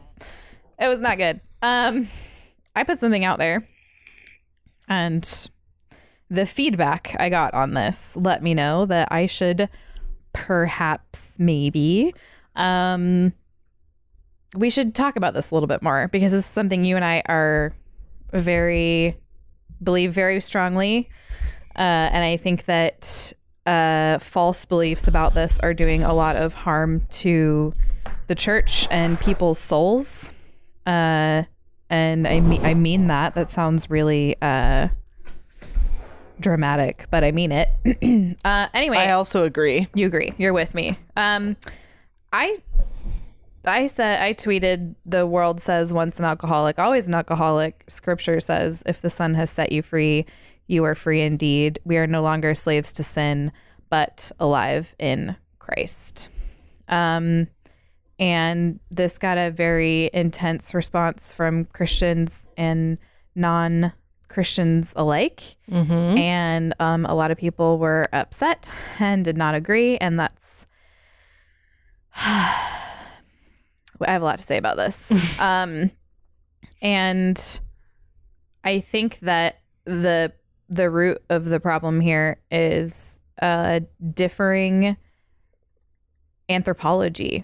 It 0.86 0.88
was 0.88 1.02
not 1.02 1.18
good. 1.18 1.42
Um, 1.62 2.08
I 2.76 2.84
put 2.84 3.00
something 3.00 3.26
out 3.26 3.40
there, 3.40 3.68
and 4.88 5.50
the 6.30 6.46
feedback 6.46 7.16
I 7.20 7.30
got 7.30 7.54
on 7.54 7.74
this 7.74 8.16
let 8.16 8.44
me 8.44 8.54
know 8.54 8.86
that 8.86 9.12
I 9.12 9.26
should 9.26 9.68
perhaps 10.32 11.34
maybe 11.40 12.14
um 12.56 13.34
we 14.56 14.70
should 14.70 14.94
talk 14.94 15.16
about 15.16 15.34
this 15.34 15.50
a 15.50 15.56
little 15.56 15.66
bit 15.66 15.82
more 15.82 16.08
because 16.10 16.32
this 16.32 16.46
is 16.46 16.52
something 16.52 16.86
you 16.86 16.96
and 16.96 17.04
I 17.04 17.24
are 17.28 17.74
very 18.32 19.18
believe 19.82 20.14
very 20.14 20.40
strongly 20.40 21.10
uh, 21.76 22.12
and 22.12 22.24
I 22.24 22.38
think 22.38 22.66
that 22.66 23.34
uh, 23.66 24.20
false 24.20 24.66
beliefs 24.66 25.08
about 25.08 25.34
this 25.34 25.60
are 25.60 25.74
doing 25.74 26.04
a 26.04 26.14
lot 26.14 26.36
of 26.36 26.54
harm 26.54 27.06
to 27.12 27.74
the 28.28 28.36
church 28.36 28.88
and 28.92 29.20
people's 29.20 29.60
souls. 29.60 30.32
Uh, 30.86 31.44
and 31.90 32.28
I 32.28 32.40
mean, 32.40 32.66
I 32.66 32.74
mean 32.74 33.08
that. 33.08 33.36
That 33.36 33.50
sounds 33.50 33.90
really 33.90 34.36
uh, 34.42 34.90
dramatic, 36.40 37.06
but 37.10 37.24
I 37.24 37.32
mean 37.32 37.52
it. 37.52 37.70
uh, 38.46 38.68
anyway, 38.74 38.98
I 38.98 39.12
also 39.12 39.44
agree. 39.44 39.88
you 39.94 40.08
agree. 40.08 40.34
You're 40.38 40.54
with 40.54 40.74
me. 40.74 40.98
Um, 41.16 41.58
I 42.32 42.62
I 43.66 43.88
said 43.88 44.22
I 44.22 44.34
tweeted 44.34 44.96
the 45.06 45.26
world 45.26 45.62
says 45.62 45.92
once 45.92 46.20
an 46.20 46.26
alcoholic, 46.26 46.80
always 46.80 47.08
an 47.08 47.16
alcoholic. 47.16 47.84
Scripture 47.88 48.40
says 48.40 48.84
if 48.86 49.02
the 49.02 49.10
Son 49.10 49.34
has 49.34 49.50
set 49.50 49.72
you 49.72 49.82
free, 49.82 50.26
you 50.68 50.84
are 50.86 50.96
free 50.96 51.22
indeed. 51.22 51.80
We 51.84 51.98
are 51.98 52.08
no 52.08 52.22
longer 52.22 52.54
slaves 52.56 52.94
to 52.94 53.04
sin, 53.04 53.52
but 53.90 54.32
alive 54.40 54.96
in 55.00 55.36
Christ. 55.58 56.30
Um, 56.88 57.48
and 58.20 58.80
this 58.92 59.18
got 59.18 59.38
a 59.38 59.50
very 59.50 60.10
intense 60.14 60.74
response 60.74 61.32
from 61.32 61.66
Christians 61.66 62.48
and 62.58 62.98
non 63.34 63.94
Christians 64.28 64.94
alike. 64.96 65.56
Mm-hmm. 65.72 66.18
And 66.18 66.74
um, 66.80 67.06
a 67.06 67.16
lot 67.16 67.32
of 67.32 67.38
people 67.38 67.80
were 67.80 68.08
upset 68.14 68.68
and 69.00 69.24
did 69.24 69.38
not 69.38 69.56
agree. 69.56 69.98
And 69.98 70.20
that's. 70.20 70.68
I 74.02 74.12
have 74.12 74.22
a 74.22 74.26
lot 74.26 74.38
to 74.38 74.44
say 74.44 74.58
about 74.58 74.78
this. 74.78 75.12
um, 75.40 75.92
and 76.82 77.60
I 78.64 78.82
think 78.82 79.20
that 79.22 79.62
the 79.86 80.34
the 80.70 80.90
root 80.90 81.22
of 81.30 81.46
the 81.46 81.60
problem 81.60 82.00
here 82.00 82.40
is 82.52 83.20
uh, 83.42 83.80
differing 84.14 84.98
anthropology. 86.48 87.44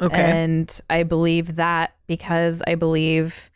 Okay. 0.00 0.20
And 0.20 0.80
I 0.90 1.02
believe 1.02 1.56
that 1.56 1.94
because 2.06 2.62
I 2.66 2.74
believe 2.74 3.50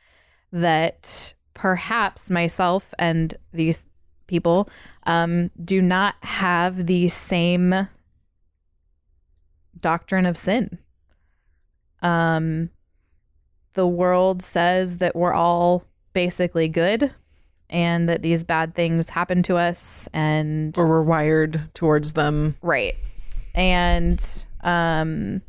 that 0.53 1.35
perhaps 1.55 2.31
myself 2.31 2.95
and 2.99 3.35
these 3.53 3.87
people 4.27 4.69
um, 5.05 5.51
do 5.65 5.83
not 5.83 6.15
have 6.21 6.87
the 6.87 7.09
same 7.09 7.89
doctrine 9.81 10.27
of 10.27 10.37
sin. 10.37 10.79
Um, 12.03 12.71
the 13.75 13.87
world 13.87 14.43
says 14.43 14.99
that 14.99 15.17
we're 15.17 15.33
all 15.33 15.85
basically 16.13 16.69
good 16.69 17.13
and 17.71 18.09
that 18.09 18.23
these 18.23 18.45
bad 18.45 18.75
things 18.75 19.09
happen 19.09 19.43
to 19.45 19.57
us 19.57 20.09
and 20.13 20.77
or 20.79 20.87
we're 20.87 21.03
wired 21.03 21.71
towards 21.75 22.13
them. 22.13 22.57
Right. 22.63 22.95
And 23.55 24.25
um, 24.63 25.43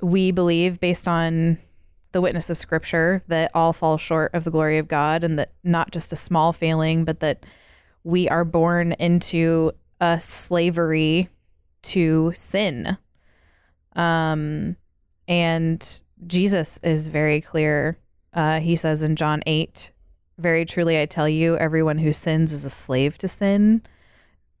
we 0.00 0.30
believe, 0.30 0.80
based 0.80 1.08
on 1.08 1.58
the 2.12 2.20
witness 2.20 2.50
of 2.50 2.58
Scripture, 2.58 3.22
that 3.28 3.50
all 3.54 3.72
fall 3.72 3.98
short 3.98 4.34
of 4.34 4.44
the 4.44 4.50
glory 4.50 4.78
of 4.78 4.88
God 4.88 5.24
and 5.24 5.38
that 5.38 5.50
not 5.62 5.90
just 5.90 6.12
a 6.12 6.16
small 6.16 6.52
failing, 6.52 7.04
but 7.04 7.20
that 7.20 7.44
we 8.04 8.28
are 8.28 8.44
born 8.44 8.92
into 8.92 9.72
a 10.00 10.20
slavery 10.20 11.28
to 11.82 12.32
sin. 12.34 12.96
Um, 13.94 14.76
and 15.26 16.00
Jesus 16.26 16.78
is 16.82 17.08
very 17.08 17.40
clear. 17.40 17.98
Uh, 18.32 18.60
he 18.60 18.76
says 18.76 19.02
in 19.02 19.16
John 19.16 19.42
8, 19.46 19.92
Very 20.38 20.64
truly 20.64 21.00
I 21.00 21.06
tell 21.06 21.28
you, 21.28 21.56
everyone 21.56 21.98
who 21.98 22.12
sins 22.12 22.52
is 22.52 22.64
a 22.64 22.70
slave 22.70 23.18
to 23.18 23.28
sin. 23.28 23.82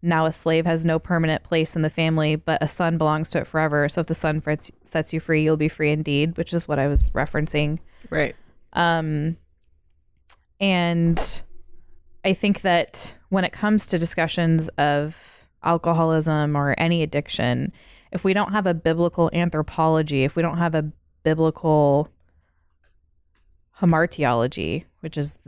Now 0.00 0.26
a 0.26 0.32
slave 0.32 0.64
has 0.64 0.86
no 0.86 0.98
permanent 0.98 1.42
place 1.42 1.74
in 1.74 1.82
the 1.82 1.90
family, 1.90 2.36
but 2.36 2.62
a 2.62 2.68
son 2.68 2.98
belongs 2.98 3.30
to 3.30 3.38
it 3.38 3.46
forever. 3.46 3.88
So 3.88 4.02
if 4.02 4.06
the 4.06 4.14
son 4.14 4.42
sets 4.84 5.12
you 5.12 5.20
free, 5.20 5.42
you'll 5.42 5.56
be 5.56 5.68
free 5.68 5.90
indeed, 5.90 6.36
which 6.36 6.54
is 6.54 6.68
what 6.68 6.78
I 6.78 6.86
was 6.86 7.10
referencing. 7.10 7.78
Right. 8.10 8.36
Um, 8.74 9.36
and 10.60 11.42
I 12.24 12.32
think 12.32 12.60
that 12.62 13.14
when 13.28 13.44
it 13.44 13.52
comes 13.52 13.86
to 13.88 13.98
discussions 13.98 14.68
of 14.78 15.46
alcoholism 15.64 16.56
or 16.56 16.74
any 16.78 17.02
addiction, 17.02 17.72
if 18.12 18.22
we 18.22 18.32
don't 18.32 18.52
have 18.52 18.66
a 18.66 18.74
biblical 18.74 19.30
anthropology, 19.32 20.24
if 20.24 20.36
we 20.36 20.42
don't 20.42 20.58
have 20.58 20.74
a 20.74 20.90
biblical 21.24 22.08
hamartiology, 23.80 24.84
which 25.00 25.18
is 25.18 25.38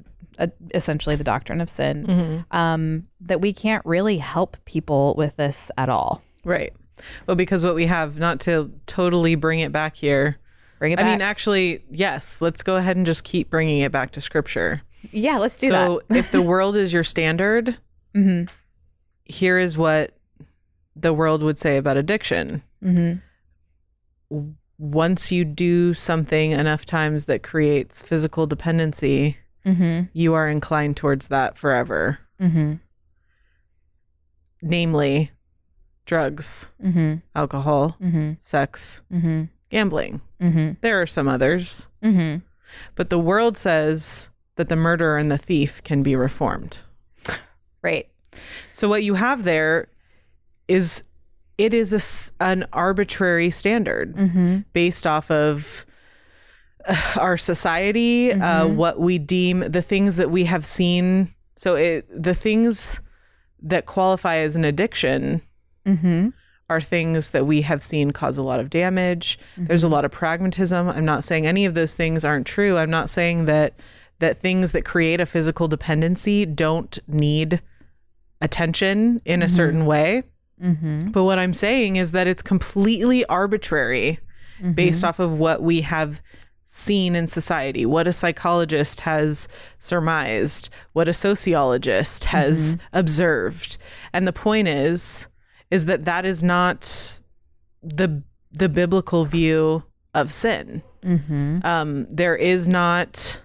essentially 0.74 1.16
the 1.16 1.24
doctrine 1.24 1.60
of 1.60 1.68
sin, 1.70 2.06
Mm-hmm. 2.06 2.56
um, 2.56 3.06
that 3.20 3.40
we 3.40 3.52
can't 3.52 3.84
really 3.86 4.18
help 4.18 4.56
people 4.64 5.14
with 5.16 5.36
this 5.36 5.70
at 5.76 5.88
all. 5.88 6.22
Right. 6.44 6.72
Well, 7.26 7.34
because 7.36 7.64
what 7.64 7.74
we 7.74 7.86
have, 7.86 8.18
not 8.18 8.40
to 8.40 8.70
totally 8.86 9.34
bring 9.34 9.60
it 9.60 9.72
back 9.72 9.96
here. 9.96 10.38
Bring 10.78 10.92
it 10.92 10.98
I 10.98 11.04
mean, 11.04 11.20
actually, 11.22 11.82
yes. 11.90 12.38
Let's 12.40 12.62
go 12.62 12.76
ahead 12.76 12.96
and 12.96 13.04
just 13.06 13.24
keep 13.24 13.50
bringing 13.50 13.80
it 13.80 13.92
back 13.92 14.12
to 14.12 14.20
scripture. 14.20 14.82
yeah, 15.12 15.38
let's 15.38 15.58
do 15.58 15.68
so, 15.68 16.00
if 16.10 16.30
the 16.30 16.42
world 16.42 16.76
is 16.76 16.92
your 16.92 17.04
standard, 17.04 17.76
that. 18.14 18.22
hmm 18.22 18.42
here 19.24 19.58
is 19.60 19.78
what 19.78 20.16
the 20.96 21.12
world 21.14 21.40
would 21.42 21.58
say 21.58 21.76
about 21.76 21.96
addiction. 21.96 22.62
hmm 22.82 23.12
Once 24.78 25.30
you 25.30 25.44
do 25.44 25.92
something 25.94 26.52
enough 26.52 26.86
times 26.86 27.26
that 27.26 27.42
creates 27.42 28.02
physical 28.02 28.46
dependency, 28.46 29.36
hmm 29.64 30.02
you 30.12 30.34
are 30.34 30.48
inclined 30.48 30.96
towards 30.96 31.28
that 31.28 31.56
forever. 31.58 32.18
hmm 32.38 32.74
Namely, 34.62 35.30
drugs, 36.04 36.70
hmm 36.82 37.16
alcohol, 37.34 37.96
hmm 38.00 38.32
sex, 38.42 39.02
hmm 39.10 39.44
gambling. 39.70 40.20
hmm 40.40 40.72
There 40.80 41.00
are 41.00 41.06
some 41.06 41.28
others, 41.28 41.88
but 42.94 43.10
the 43.10 43.18
world 43.18 43.56
says 43.56 44.28
that 44.56 44.68
the 44.68 44.76
murderer 44.76 45.16
and 45.16 45.30
the 45.30 45.38
thief 45.38 45.82
can 45.84 46.02
be 46.02 46.14
reformed. 46.16 46.78
Right. 47.82 48.08
So 48.72 48.88
what 48.88 49.02
you 49.04 49.14
have 49.14 49.44
there 49.44 49.88
is 50.68 51.02
it 51.56 51.72
is 51.74 51.92
a 51.92 52.42
an 52.44 52.66
arbitrary 52.72 53.50
standard 53.50 54.14
based 54.72 55.06
off 55.06 55.30
of 55.30 55.86
our 57.20 57.36
society, 57.36 58.32
uh, 58.32 58.66
what 58.66 58.98
we 58.98 59.18
deem 59.18 59.60
the 59.60 59.82
things 59.82 60.16
that 60.16 60.30
we 60.30 60.44
have 60.44 60.64
seen. 60.64 61.34
So 61.56 61.74
it, 61.74 62.06
the 62.10 62.34
things 62.34 63.00
that 63.62 63.86
qualify 63.86 64.36
as 64.36 64.56
an 64.56 64.64
addiction 64.64 65.42
hmm 65.84 66.28
are 66.68 66.80
things 66.80 67.30
that 67.30 67.46
we 67.46 67.62
have 67.62 67.82
seen 67.82 68.12
cause 68.12 68.38
a 68.38 68.42
lot 68.42 68.60
of 68.60 68.70
damage. 68.70 69.40
There's 69.56 69.82
a 69.82 69.88
lot 69.88 70.04
of 70.04 70.12
pragmatism. 70.12 70.88
I'm 70.88 71.04
not 71.04 71.24
saying 71.24 71.44
any 71.44 71.64
of 71.64 71.74
those 71.74 71.96
things 71.96 72.24
aren't 72.24 72.46
true. 72.46 72.78
I'm 72.78 72.90
not 72.90 73.10
saying 73.10 73.46
that 73.46 73.74
that 74.20 74.38
things 74.38 74.70
that 74.70 74.84
create 74.84 75.20
a 75.20 75.26
physical 75.26 75.66
dependency 75.66 76.46
don't 76.46 76.96
need 77.08 77.60
attention 78.40 79.20
in 79.24 79.42
a 79.42 79.48
certain 79.48 79.84
way. 79.84 80.22
hmm 80.60 81.10
But 81.10 81.24
what 81.24 81.38
I'm 81.40 81.52
saying 81.52 81.96
is 81.96 82.12
that 82.12 82.26
it's 82.26 82.42
completely 82.42 83.24
arbitrary 83.26 84.20
based 84.74 85.04
off 85.04 85.18
of 85.18 85.38
what 85.38 85.62
we 85.62 85.80
have 85.80 86.20
seen 86.72 87.16
in 87.16 87.26
society, 87.26 87.84
what 87.84 88.06
a 88.06 88.12
psychologist 88.12 89.00
has 89.00 89.48
surmised, 89.80 90.68
what 90.92 91.08
a 91.08 91.12
sociologist 91.12 92.24
has 92.26 92.76
observed. 92.92 93.76
And 94.12 94.26
the 94.26 94.32
point 94.32 94.68
is 94.68 95.26
is 95.70 95.86
that 95.86 96.04
that 96.04 96.24
is 96.24 96.42
not 96.44 97.18
the 97.82 98.22
the 98.52 98.68
biblical 98.68 99.24
view 99.24 99.82
of 100.14 100.30
sin. 100.32 100.82
hmm 101.02 101.58
Um 101.64 102.06
there 102.08 102.36
is 102.36 102.68
not 102.68 103.40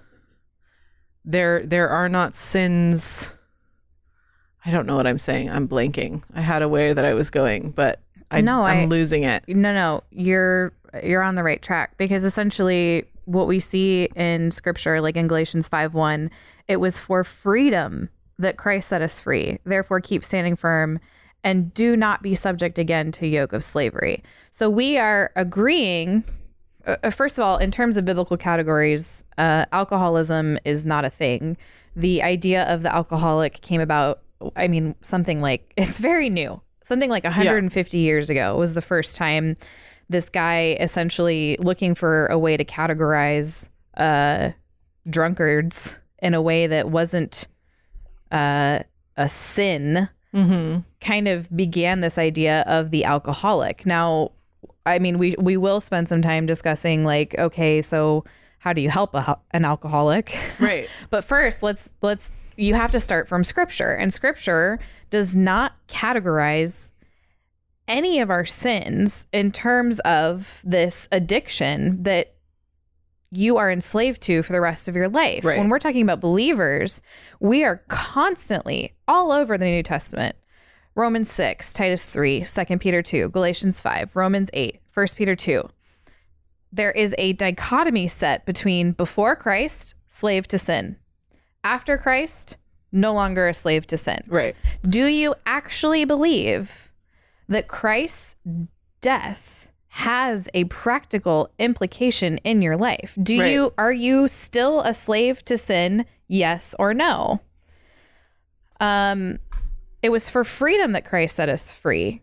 there 1.24 1.66
there 1.66 1.90
are 1.90 2.10
not 2.10 2.36
sins 2.36 3.32
I 4.68 4.72
don't 4.72 4.88
know 4.88 4.96
what 4.96 5.06
I'm 5.06 5.20
saying. 5.20 5.52
I'm 5.52 5.68
blanking. 5.68 6.24
I 6.34 6.42
had 6.42 6.64
a 6.64 6.68
way 6.68 6.92
that 6.92 7.06
I 7.06 7.14
was 7.14 7.30
going, 7.30 7.70
but 7.70 8.00
I, 8.32 8.42
No, 8.42 8.64
I'm 8.64 8.80
I- 8.82 8.86
losing 8.86 9.24
it. 9.24 9.44
No, 9.48 9.72
no, 9.74 10.04
you're 10.12 10.74
you're 11.04 11.22
on 11.22 11.36
the 11.36 11.44
right 11.44 11.62
track 11.62 11.98
because 11.98 12.24
essentially 12.24 13.06
what 13.26 13.48
we 13.48 13.60
see 13.60 14.06
in 14.16 14.52
scripture, 14.52 15.02
like 15.02 15.18
in 15.18 15.28
Galatians 15.28 15.68
five 15.68 15.94
one, 15.94 16.32
it 16.68 16.78
was 16.78 16.98
for 16.98 17.24
freedom 17.24 18.10
that 18.40 18.58
Christ 18.58 18.90
set 18.90 19.02
us 19.02 19.20
free. 19.20 19.60
Therefore, 19.66 20.02
keep 20.02 20.24
standing 20.24 20.56
firm 20.56 21.00
and 21.44 21.74
do 21.74 21.96
not 21.96 22.22
be 22.24 22.34
subject 22.36 22.78
again 22.78 23.12
to 23.14 23.28
yoke 23.28 23.54
of 23.54 23.64
slavery. 23.64 24.24
So 24.52 24.70
we 24.70 24.98
are 24.98 25.32
agreeing. 25.36 26.24
Uh, 26.86 26.98
uh, 27.04 27.10
first 27.12 27.38
of 27.38 27.44
all, 27.44 27.58
in 27.58 27.72
terms 27.72 27.98
of 27.98 28.06
biblical 28.06 28.36
categories, 28.36 29.24
uh, 29.38 29.66
alcoholism 29.72 30.58
is 30.66 30.86
not 30.86 31.06
a 31.06 31.10
thing. 31.10 31.56
The 31.96 32.24
idea 32.24 32.64
of 32.64 32.82
the 32.82 32.94
alcoholic 32.94 33.62
came 33.62 33.80
about. 33.80 34.22
I 34.56 34.68
mean, 34.68 34.96
something 35.02 35.40
like 35.40 35.72
it's 35.78 36.00
very 36.00 36.30
new. 36.30 36.62
Something 36.84 37.10
like 37.10 37.24
150 37.24 37.98
years 37.98 38.30
ago 38.30 38.58
was 38.58 38.74
the 38.74 38.82
first 38.82 39.16
time 39.16 39.56
this 40.10 40.30
guy 40.30 40.78
essentially 40.80 41.58
looking 41.60 41.96
for 41.96 42.28
a 42.28 42.38
way 42.38 42.58
to 42.58 42.66
categorize 42.66 43.68
uh, 43.98 44.52
drunkards 45.10 45.98
in 46.20 46.34
a 46.34 46.42
way 46.42 46.68
that 46.68 46.90
wasn't 46.90 47.48
uh, 48.32 48.80
a 49.18 49.30
sin 49.30 50.10
kind 51.02 51.28
of 51.28 51.56
began 51.56 52.02
this 52.02 52.18
idea 52.18 52.64
of 52.68 52.92
the 52.92 53.06
alcoholic. 53.06 53.86
Now, 53.86 54.32
I 54.86 55.00
mean, 55.00 55.18
we 55.18 55.36
we 55.40 55.58
will 55.58 55.82
spend 55.82 56.10
some 56.10 56.22
time 56.22 56.46
discussing 56.46 57.06
like, 57.06 57.36
okay, 57.40 57.82
so 57.82 58.26
how 58.60 58.74
do 58.74 58.82
you 58.82 58.90
help 58.90 59.14
a, 59.16 59.38
an 59.52 59.66
alcoholic? 59.66 60.38
Right. 60.60 60.90
but 61.10 61.24
first, 61.24 61.64
let's 61.64 61.94
let's 62.02 62.32
you 62.58 62.74
have 62.74 62.92
to 62.92 63.00
start 63.00 63.28
from 63.28 63.44
scripture, 63.44 63.92
and 63.92 64.14
scripture 64.14 64.80
does 65.10 65.36
not 65.36 65.74
categorize 65.88 66.92
any 67.88 68.20
of 68.20 68.30
our 68.30 68.46
sins 68.46 69.28
in 69.32 69.52
terms 69.52 70.00
of 70.00 70.62
this 70.64 71.08
addiction 71.12 72.04
that 72.04 72.36
you 73.32 73.58
are 73.58 73.72
enslaved 73.72 74.22
to 74.22 74.44
for 74.44 74.54
the 74.54 74.62
rest 74.62 74.88
of 74.88 74.96
your 74.96 75.10
life. 75.10 75.44
Right. 75.44 75.58
When 75.58 75.70
we're 75.70 75.80
talking 75.80 76.02
about 76.02 76.22
believers, 76.22 77.02
we 77.40 77.64
are 77.64 77.84
constantly 77.88 78.94
all 79.08 79.32
over 79.32 79.58
the 79.58 79.66
New 79.66 79.84
Testament. 79.84 80.36
Romans 80.96 81.30
6, 81.30 81.74
Titus 81.74 82.12
3, 82.12 82.46
2 82.46 82.78
Peter 82.78 83.02
2, 83.02 83.30
Galatians 83.30 83.82
5, 83.82 84.16
Romans 84.16 84.50
8, 84.54 84.80
1 84.94 85.08
Peter 85.16 85.36
2. 85.36 85.68
There 86.72 86.92
is 86.92 87.14
a 87.18 87.34
dichotomy 87.34 88.08
set 88.08 88.46
between 88.46 88.94
before 88.94 89.36
Christ, 89.36 89.96
slave 90.08 90.48
to 90.50 90.58
sin. 90.58 90.96
After 91.66 91.98
Christ, 91.98 92.58
no 92.92 93.14
longer 93.14 93.50
a 93.50 93.54
slave 93.54 93.86
to 93.88 93.98
sin. 93.98 94.24
Right. 94.28 94.56
Do 94.88 95.06
you 95.06 95.36
actually 95.46 96.06
believe 96.06 96.85
that 97.50 97.68
Christ's 97.68 98.36
death 99.02 99.70
has 99.90 100.50
a 100.54 100.66
practical 100.66 101.50
implication 101.60 102.38
in 102.40 102.62
your 102.62 102.76
life? 102.78 103.18
Do 103.22 103.40
Right. 103.40 103.52
you 103.52 103.74
are 103.78 103.94
you 103.94 104.28
still 104.28 104.82
a 104.82 104.94
slave 104.94 105.44
to 105.46 105.58
sin? 105.58 106.06
Yes 106.28 106.76
or 106.80 106.94
no? 106.94 107.40
Um 108.80 109.40
it 110.02 110.10
was 110.10 110.30
for 110.30 110.44
freedom 110.44 110.92
that 110.92 111.06
Christ 111.06 111.36
set 111.36 111.50
us 111.50 111.72
free. 111.72 112.22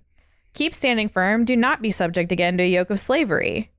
Keep 0.55 0.75
standing 0.75 1.09
firm, 1.09 1.45
do 1.45 1.57
not 1.57 1.83
be 1.83 1.91
subject 1.91 2.31
again 2.31 2.57
to 2.59 2.63
a 2.63 2.69
yoke 2.69 2.91
of 2.91 3.01
slavery. 3.01 3.71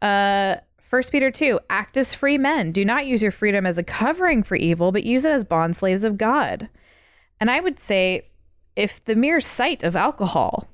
Uh 0.00 0.56
1 0.90 1.02
Peter 1.10 1.30
2, 1.30 1.58
act 1.70 1.96
as 1.96 2.12
free 2.12 2.36
men. 2.36 2.70
Do 2.70 2.84
not 2.84 3.06
use 3.06 3.22
your 3.22 3.32
freedom 3.32 3.64
as 3.64 3.78
a 3.78 3.82
covering 3.82 4.42
for 4.42 4.56
evil, 4.56 4.92
but 4.92 5.04
use 5.04 5.24
it 5.24 5.32
as 5.32 5.42
bond 5.42 5.74
slaves 5.74 6.04
of 6.04 6.18
God. 6.18 6.68
And 7.40 7.50
I 7.50 7.60
would 7.60 7.78
say 7.78 8.26
if 8.76 9.04
the 9.04 9.14
mere 9.16 9.40
sight 9.40 9.82
of 9.82 9.96
alcohol 9.96 10.68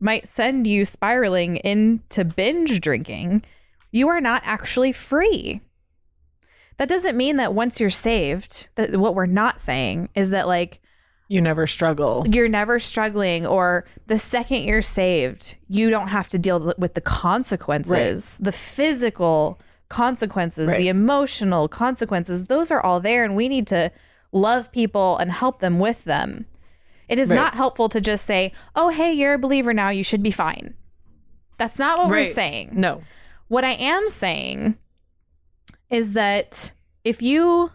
might 0.00 0.26
send 0.28 0.66
you 0.66 0.84
spiraling 0.84 1.56
into 1.58 2.24
binge 2.24 2.80
drinking, 2.80 3.42
you 3.92 4.08
are 4.08 4.20
not 4.20 4.42
actually 4.44 4.92
free. 4.92 5.60
That 6.76 6.88
doesn't 6.88 7.16
mean 7.16 7.36
that 7.36 7.54
once 7.54 7.80
you're 7.80 7.90
saved, 7.90 8.68
that 8.74 8.96
what 8.96 9.14
we're 9.14 9.26
not 9.26 9.60
saying 9.60 10.08
is 10.14 10.30
that 10.30 10.48
like 10.48 10.80
You 11.28 11.40
never 11.40 11.66
struggle. 11.66 12.26
you're 12.28 12.48
never 12.48 12.78
struggling 12.80 13.46
or 13.46 13.84
the 14.08 14.18
second 14.18 14.62
you're 14.64 14.82
saved, 14.82 15.56
you 15.68 15.88
don't 15.90 16.08
have 16.08 16.28
to 16.30 16.38
deal 16.38 16.74
with 16.76 16.94
the 16.94 17.00
consequences, 17.00 18.38
the 18.38 18.52
physical 18.52 19.60
consequences, 19.88 20.68
Right. 20.68 20.78
the 20.78 20.88
emotional 20.88 21.68
consequences. 21.68 22.44
Those 22.46 22.70
are 22.72 22.80
all 22.80 22.98
there 23.00 23.24
and 23.24 23.36
we 23.36 23.48
need 23.48 23.66
to 23.68 23.92
love 24.32 24.72
people 24.72 25.16
and 25.18 25.30
help 25.30 25.60
them 25.60 25.78
with 25.78 26.02
them. 26.04 26.46
It 27.08 27.18
is 27.18 27.28
Right. 27.28 27.36
not 27.36 27.54
helpful 27.54 27.88
to 27.90 28.00
just 28.00 28.24
say, 28.24 28.52
"Oh, 28.74 28.88
hey, 28.88 29.12
you're 29.12 29.34
a 29.34 29.38
believer 29.38 29.72
now, 29.74 29.90
you 29.90 30.02
should 30.04 30.22
be 30.22 30.30
fine." 30.30 30.74
That's 31.58 31.78
not 31.78 31.98
what 31.98 32.08
we're 32.08 32.26
saying. 32.26 32.70
No. 32.72 33.02
What 33.48 33.64
I 33.64 33.72
am 33.72 34.08
saying 34.08 34.76
is 35.90 36.12
that 36.12 36.72
if 37.04 37.22
you 37.22 37.70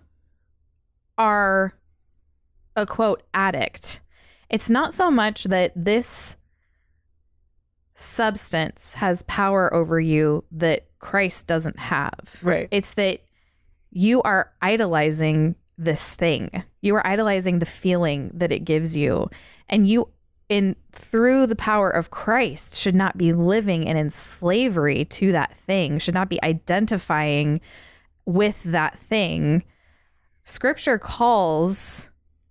are 1.18 1.74
a 2.76 2.86
quote 2.86 3.24
addict, 3.34 4.02
it's 4.50 4.70
not 4.70 4.94
so 4.94 5.10
much 5.12 5.46
that 5.46 5.72
this 5.76 6.36
substance 7.96 8.94
has 8.94 9.24
power 9.24 9.74
over 9.74 10.00
you 10.00 10.44
that 10.52 10.86
Christ 11.00 11.48
doesn't 11.48 11.78
have. 11.80 12.38
Right. 12.42 12.68
It's 12.72 12.94
that 12.96 13.22
you 13.92 14.22
are 14.24 14.52
idolizing 14.62 15.56
this 15.80 16.14
thing. 16.14 16.64
You 16.82 16.96
are 16.96 17.08
idolizing 17.08 17.60
the 17.60 17.66
feeling 17.66 18.32
that 18.34 18.52
it 18.52 18.66
gives 18.66 18.96
you. 18.96 19.30
And 19.70 19.88
you 19.88 20.10
in 20.50 20.76
through 20.92 21.46
the 21.46 21.56
power 21.56 21.90
of 21.90 22.10
Christ 22.10 22.76
should 22.76 22.96
not 22.96 23.18
be 23.18 23.34
living 23.34 23.84
in, 23.84 23.98
in 23.98 24.10
slavery 24.10 25.06
to 25.06 25.32
that 25.32 25.56
thing, 25.66 26.00
should 26.00 26.16
not 26.16 26.28
be 26.30 26.42
identifying 26.44 27.62
with 28.26 28.62
that 28.64 29.00
thing. 29.00 29.64
Scripture 30.44 30.98
calls 30.98 32.10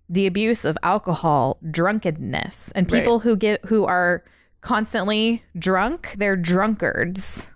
the 0.08 0.26
abuse 0.26 0.64
of 0.64 0.78
alcohol 0.82 1.58
drunkenness. 1.70 2.72
And 2.72 2.90
Right. 2.90 3.00
people 3.00 3.18
who 3.18 3.36
get 3.36 3.64
who 3.66 3.84
are 3.84 4.24
constantly 4.60 5.42
drunk, 5.58 6.14
they're 6.16 6.36
drunkards. 6.36 7.48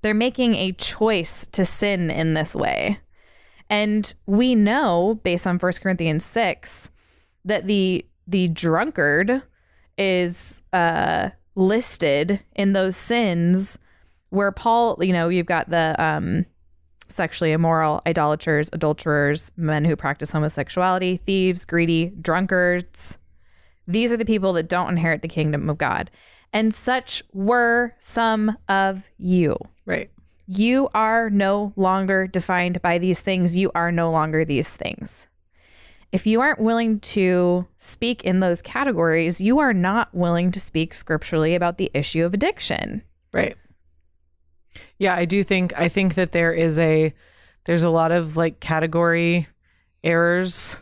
They're 0.00 0.14
making 0.14 0.54
a 0.54 0.72
choice 0.72 1.46
to 1.48 1.64
sin 1.64 2.10
in 2.10 2.34
this 2.34 2.54
way. 2.54 2.98
And 3.72 4.14
we 4.26 4.54
know 4.54 5.18
based 5.24 5.46
on 5.46 5.58
1 5.58 5.72
Corinthians 5.82 6.26
6 6.26 6.90
that 7.46 7.66
the 7.66 8.06
the 8.28 8.48
drunkard 8.48 9.42
is 9.96 10.60
uh 10.74 11.30
listed 11.54 12.38
in 12.54 12.74
those 12.74 12.96
sins 12.96 13.78
where 14.28 14.52
Paul, 14.52 14.98
you 15.00 15.12
know, 15.14 15.30
you've 15.30 15.46
got 15.46 15.70
the 15.70 15.96
um 15.98 16.44
sexually 17.08 17.52
immoral, 17.52 18.02
idolaters, 18.06 18.68
adulterers, 18.74 19.50
men 19.56 19.86
who 19.86 19.96
practice 19.96 20.32
homosexuality, 20.32 21.20
thieves, 21.24 21.64
greedy, 21.64 22.12
drunkards. 22.20 23.16
These 23.88 24.12
are 24.12 24.18
the 24.18 24.26
people 24.26 24.52
that 24.52 24.68
don't 24.68 24.90
inherit 24.90 25.22
the 25.22 25.28
kingdom 25.28 25.70
of 25.70 25.78
God. 25.78 26.10
And 26.52 26.74
such 26.74 27.22
were 27.32 27.94
some 27.98 28.58
of 28.68 29.02
you. 29.16 29.56
Right. 29.86 30.10
You 30.46 30.88
are 30.94 31.30
no 31.30 31.72
longer 31.76 32.26
defined 32.26 32.82
by 32.82 32.98
these 32.98 33.20
things. 33.20 33.56
You 33.56 33.70
are 33.74 33.92
no 33.92 34.10
longer 34.10 34.44
these 34.44 34.76
things. 34.76 35.26
If 36.10 36.26
you 36.26 36.42
aren't 36.42 36.60
willing 36.60 37.00
to 37.00 37.66
speak 37.76 38.22
in 38.24 38.40
those 38.40 38.60
categories, 38.60 39.40
you 39.40 39.60
are 39.60 39.72
not 39.72 40.14
willing 40.14 40.52
to 40.52 40.60
speak 40.60 40.94
scripturally 40.94 41.54
about 41.54 41.78
the 41.78 41.90
issue 41.94 42.24
of 42.24 42.34
addiction. 42.34 43.02
Right. 43.32 43.56
Yeah, 44.98 45.14
I 45.14 45.24
do 45.24 45.42
think 45.42 45.72
I 45.78 45.88
think 45.88 46.14
that 46.14 46.32
there 46.32 46.52
is 46.52 46.78
a 46.78 47.14
there's 47.64 47.82
a 47.82 47.90
lot 47.90 48.12
of 48.12 48.36
like 48.36 48.60
category 48.60 49.48
errors. 50.04 50.76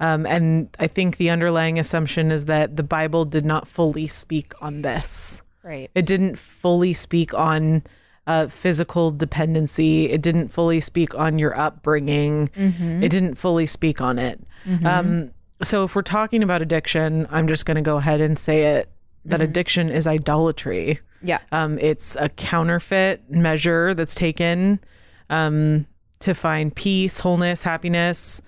Um, 0.00 0.26
and 0.26 0.68
I 0.80 0.88
think 0.88 1.16
the 1.16 1.30
underlying 1.30 1.78
assumption 1.78 2.32
is 2.32 2.46
that 2.46 2.76
the 2.76 2.82
Bible 2.82 3.24
did 3.24 3.44
not 3.44 3.68
fully 3.68 4.08
speak 4.08 4.52
on 4.60 4.82
this. 4.82 5.42
Right. 5.62 5.90
It 5.94 6.06
didn't 6.06 6.40
fully 6.40 6.92
speak 6.92 7.32
on 7.34 7.84
uh, 8.26 8.46
physical 8.46 9.10
dependency. 9.10 10.08
It 10.10 10.22
didn't 10.22 10.48
fully 10.48 10.80
speak 10.80 11.14
on 11.14 11.38
your 11.38 11.56
upbringing. 11.58 12.50
It 12.56 13.08
didn't 13.08 13.34
fully 13.36 13.66
speak 13.66 14.00
on 14.00 14.18
it. 14.18 14.40
Um, 14.84 15.30
so 15.62 15.84
if 15.84 15.94
we're 15.94 16.02
talking 16.02 16.42
about 16.42 16.62
addiction, 16.62 17.26
I'm 17.30 17.48
just 17.48 17.66
going 17.66 17.76
to 17.76 17.82
go 17.82 17.96
ahead 17.96 18.20
and 18.20 18.38
say 18.38 18.76
it 18.76 18.88
that 19.24 19.40
addiction 19.40 19.88
is 19.88 20.06
idolatry. 20.06 20.98
Yeah. 21.22 21.38
Um, 21.52 21.78
it's 21.78 22.16
a 22.16 22.28
counterfeit 22.28 23.30
measure 23.30 23.94
that's 23.94 24.14
taken 24.16 24.80
um, 25.30 25.86
to 26.20 26.34
find 26.34 26.74
peace, 26.74 27.20
wholeness, 27.20 27.62
happiness, 27.62 28.42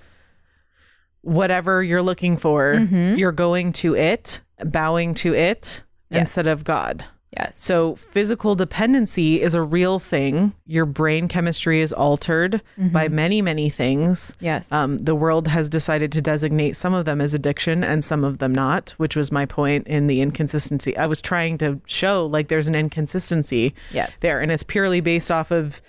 whatever 1.23 1.83
you're 1.83 2.03
looking 2.03 2.37
for. 2.37 2.75
You're 2.75 3.33
going 3.33 3.73
to 3.75 3.95
it, 3.95 4.41
bowing 4.65 5.15
to 5.15 5.35
it 5.35 5.83
Yes. 6.11 6.21
instead 6.21 6.47
of 6.47 6.65
God. 6.65 7.05
Yes. 7.37 7.57
So 7.63 7.97
physical 7.97 8.55
dependency 8.55 9.43
is 9.43 9.55
a 9.55 9.63
real 9.63 9.99
thing. 9.99 10.53
Your 10.67 10.87
brain 10.87 11.27
chemistry 11.29 11.81
is 11.81 11.93
altered 11.93 12.63
by 12.79 13.09
many, 13.09 13.43
many 13.43 13.71
things. 13.71 14.37
yes. 14.41 14.71
Um, 14.71 14.99
the 14.99 15.15
world 15.15 15.49
has 15.49 15.69
decided 15.69 16.13
to 16.13 16.23
designate 16.23 16.77
some 16.77 16.95
of 16.95 17.05
them 17.07 17.21
as 17.21 17.35
addiction 17.35 17.83
and 17.83 18.05
some 18.05 18.23
of 18.25 18.39
them 18.39 18.53
not, 18.53 18.91
which 18.99 19.17
was 19.17 19.33
my 19.33 19.47
point 19.47 19.87
in 19.89 20.07
the 20.07 20.21
inconsistency. 20.21 20.97
I 20.97 21.07
was 21.07 21.21
trying 21.21 21.59
to 21.59 21.81
show 21.87 22.27
like 22.27 22.49
there's 22.49 22.69
an 22.69 22.75
inconsistency 22.75 23.75
Yes. 23.93 24.17
there, 24.21 24.41
and 24.41 24.53
it's 24.53 24.63
purely 24.63 25.01
based 25.01 25.31
off 25.33 25.51
of 25.51 25.83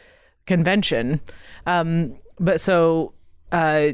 convention. 0.46 1.22
Um, 1.66 2.16
but 2.40 2.60
so 2.62 3.14
uh, 3.52 3.90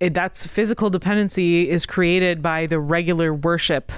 it, 0.00 0.14
that's 0.14 0.46
physical 0.46 0.90
dependency 0.90 1.68
is 1.68 1.86
created 1.86 2.42
by 2.42 2.66
the 2.66 2.78
regular 2.80 3.32
worship 3.32 3.92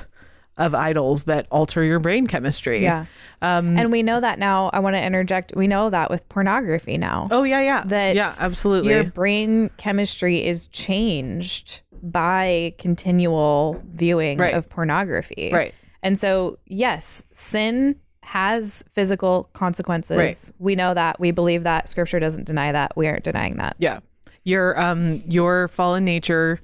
of 0.59 0.75
idols 0.75 1.25
that 1.25 1.47
alter 1.51 1.83
your 1.85 1.99
brain 1.99 2.27
chemistry. 2.27 2.83
yeah. 2.83 3.07
Um, 3.43 3.77
and 3.79 3.93
we 3.93 4.03
know 4.03 4.21
that 4.21 4.39
now. 4.39 4.71
I 4.73 4.79
want 4.79 4.97
to 4.97 5.05
interject. 5.05 5.53
We 5.55 5.67
know 5.67 5.91
that 5.91 6.11
with 6.11 6.27
pornography 6.31 6.97
now. 6.97 7.29
oh 7.31 7.43
yeah, 7.43 7.61
yeah, 7.61 7.83
that 7.87 8.15
yeah, 8.17 8.35
absolutely. 8.41 8.93
Your 8.93 9.05
brain 9.05 9.71
chemistry 9.77 10.45
is 10.47 10.67
changed 10.69 11.83
by 12.03 12.75
continual 12.79 13.83
viewing 13.95 14.39
Right. 14.39 14.55
of 14.55 14.69
pornography. 14.69 15.51
Right. 15.53 15.75
And 16.03 16.19
so, 16.19 16.59
yes, 16.67 17.27
sin 17.33 17.97
has 18.23 18.83
physical 18.93 19.51
consequences. 19.53 20.17
Right. 20.17 20.51
We 20.59 20.75
know 20.75 20.95
that. 20.95 21.21
We 21.21 21.31
believe 21.31 21.65
that. 21.65 21.89
Scripture 21.89 22.19
doesn't 22.21 22.45
deny 22.45 22.73
that. 22.73 22.97
We 22.97 23.07
aren't 23.07 23.25
denying 23.25 23.57
that. 23.57 23.77
Yeah. 23.79 24.01
Your 24.45 24.81
um 24.81 25.21
your 25.29 25.69
fallen 25.69 26.05
nature, 26.05 26.61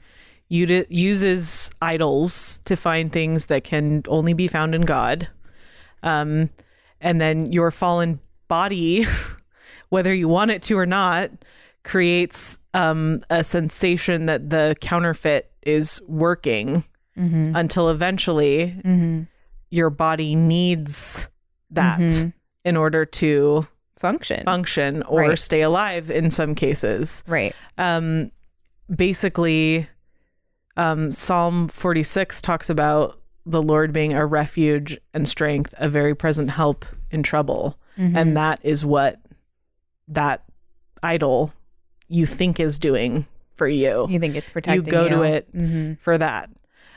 uses 0.53 1.71
idols 1.81 2.61
to 2.67 2.77
find 2.77 3.11
things 3.13 3.47
that 3.47 3.65
can 3.65 4.03
only 4.09 4.35
be 4.35 4.49
found 4.49 4.75
in 4.75 4.83
God. 4.83 5.29
Um, 6.03 6.51
and 7.01 7.21
then 7.21 7.51
your 7.53 7.71
fallen 7.71 8.21
body, 8.49 9.07
whether 9.89 10.13
you 10.15 10.29
want 10.29 10.51
it 10.51 10.63
to 10.65 10.77
or 10.79 10.87
not, 10.87 11.31
creates 11.85 12.59
um, 12.75 13.25
a 13.31 13.43
sensation 13.45 14.27
that 14.27 14.51
the 14.51 14.77
counterfeit 14.81 15.51
is 15.63 16.01
working 16.07 16.85
Mm-hmm. 17.19 17.55
until 17.55 17.91
eventually 17.91 18.75
Mm-hmm. 18.85 19.23
your 19.69 19.91
body 19.91 20.35
needs 20.35 21.29
that 21.71 21.99
Mhm. 22.01 22.33
in 22.65 22.75
order 22.79 23.05
to 23.05 23.67
Function. 23.99 24.43
function 24.45 25.03
or 25.03 25.21
Right. 25.21 25.39
stay 25.39 25.61
alive 25.61 26.11
in 26.11 26.31
some 26.31 26.55
cases. 26.55 27.23
right. 27.27 27.55
Um, 27.77 28.31
basically, 28.95 29.87
um, 30.77 31.11
Psalm 31.11 31.69
46 31.69 32.41
talks 32.43 32.69
about 32.71 33.19
the 33.45 33.63
Lord 33.63 33.93
being 33.93 34.13
a 34.13 34.25
refuge 34.25 34.99
and 35.13 35.27
strength, 35.29 35.75
a 35.79 35.89
very 35.89 36.15
present 36.15 36.51
help 36.51 36.85
in 37.11 37.23
trouble. 37.23 37.79
Mm-hmm. 37.99 38.17
And 38.17 38.37
that 38.37 38.61
is 38.63 38.85
what 38.85 39.21
that 40.09 40.45
idol 41.03 41.53
you 42.09 42.27
think 42.27 42.61
is 42.61 42.79
doing 42.79 43.27
for 43.55 43.67
you. 43.67 44.07
You 44.09 44.19
think 44.21 44.35
it's 44.37 44.51
protecting 44.51 44.85
you. 44.85 44.87
You 44.87 44.91
go 44.91 45.09
to 45.09 45.23
it 45.23 45.55
Mhm. 45.55 45.99
for 45.99 46.17
that. 46.19 46.51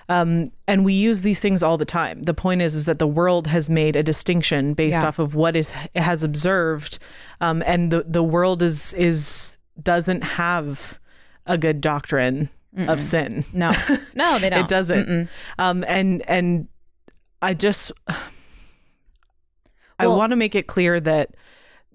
Um, 0.08 0.52
and 0.68 0.86
we 0.86 0.94
use 0.94 1.24
these 1.24 1.40
things 1.40 1.64
all 1.64 1.78
the 1.80 1.86
time. 1.86 2.22
The 2.24 2.34
point 2.36 2.62
is, 2.62 2.76
is 2.76 2.86
that 2.86 3.00
the 3.00 3.08
world 3.08 3.48
has 3.48 3.70
made 3.70 3.96
a 3.96 4.04
distinction 4.04 4.74
based 4.76 5.02
Yeah. 5.02 5.08
off 5.08 5.18
of 5.18 5.34
what 5.34 5.56
is 5.56 5.74
it 5.96 6.02
has 6.02 6.22
observed, 6.22 7.00
um, 7.42 7.64
and 7.66 7.92
the 7.92 8.06
the 8.08 8.22
world 8.24 8.62
is 8.62 8.94
is 8.94 9.58
doesn't 9.82 10.22
have 10.24 11.00
a 11.48 11.58
good 11.58 11.82
doctrine 11.82 12.50
of 12.78 13.02
sin. 13.04 13.46
No. 13.54 13.74
No, 14.14 14.40
they 14.40 14.50
don't. 14.54 14.66
It 14.66 14.70
doesn't. 14.70 15.30
Um, 15.58 15.84
and 15.88 16.22
and 16.28 16.68
I 17.42 17.54
just 17.54 17.92
I 20.00 20.08
want 20.08 20.32
to 20.32 20.36
make 20.36 20.56
it 20.56 20.68
clear 20.68 21.00
that 21.00 21.36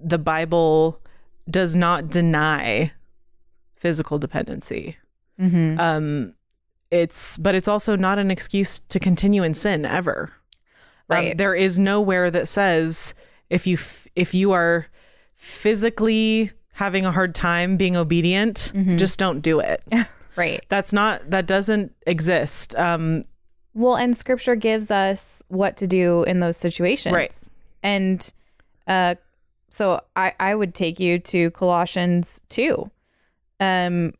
the 0.02 0.18
Bible 0.18 1.00
does 1.48 1.74
not 1.74 2.08
deny 2.08 2.92
physical 3.76 4.18
dependency. 4.18 4.96
Mhm. 5.38 5.78
Um, 5.78 6.34
it's 6.90 7.36
but 7.36 7.54
it's 7.54 7.68
also 7.68 7.96
not 7.96 8.18
an 8.18 8.30
excuse 8.30 8.78
to 8.88 8.98
continue 8.98 9.42
in 9.42 9.54
sin 9.54 9.84
ever. 9.84 10.32
Um, 11.08 11.16
Right. 11.16 11.38
there 11.38 11.54
is 11.54 11.78
nowhere 11.78 12.30
that 12.30 12.48
says 12.48 13.14
if 13.48 13.66
you 13.66 13.76
f- 13.76 14.06
if 14.16 14.34
you 14.34 14.52
are 14.52 14.86
physically 15.32 16.52
having 16.74 17.04
a 17.04 17.12
hard 17.12 17.34
time 17.34 17.76
being 17.76 17.96
obedient, 17.96 18.72
Mm-hmm. 18.74 18.96
just 18.96 19.18
don't 19.18 19.40
do 19.40 19.60
it. 19.60 19.82
Right. 20.36 20.64
That's 20.68 20.92
not 20.92 21.30
that 21.30 21.46
doesn't 21.46 21.92
exist. 22.06 22.74
Um, 22.76 23.24
Well, 23.74 23.96
and 23.96 24.16
scripture 24.16 24.56
gives 24.56 24.90
us 24.90 25.42
what 25.48 25.76
to 25.78 25.86
do 25.86 26.24
in 26.24 26.40
those 26.40 26.56
situations. 26.56 27.14
Right. 27.14 27.36
And 27.82 28.32
uh 28.86 29.14
so 29.70 30.00
I 30.16 30.32
I 30.40 30.54
would 30.54 30.74
take 30.74 30.98
you 31.00 31.18
to 31.18 31.50
Colossians 31.52 32.42
2. 32.48 32.90
Um 33.60 34.14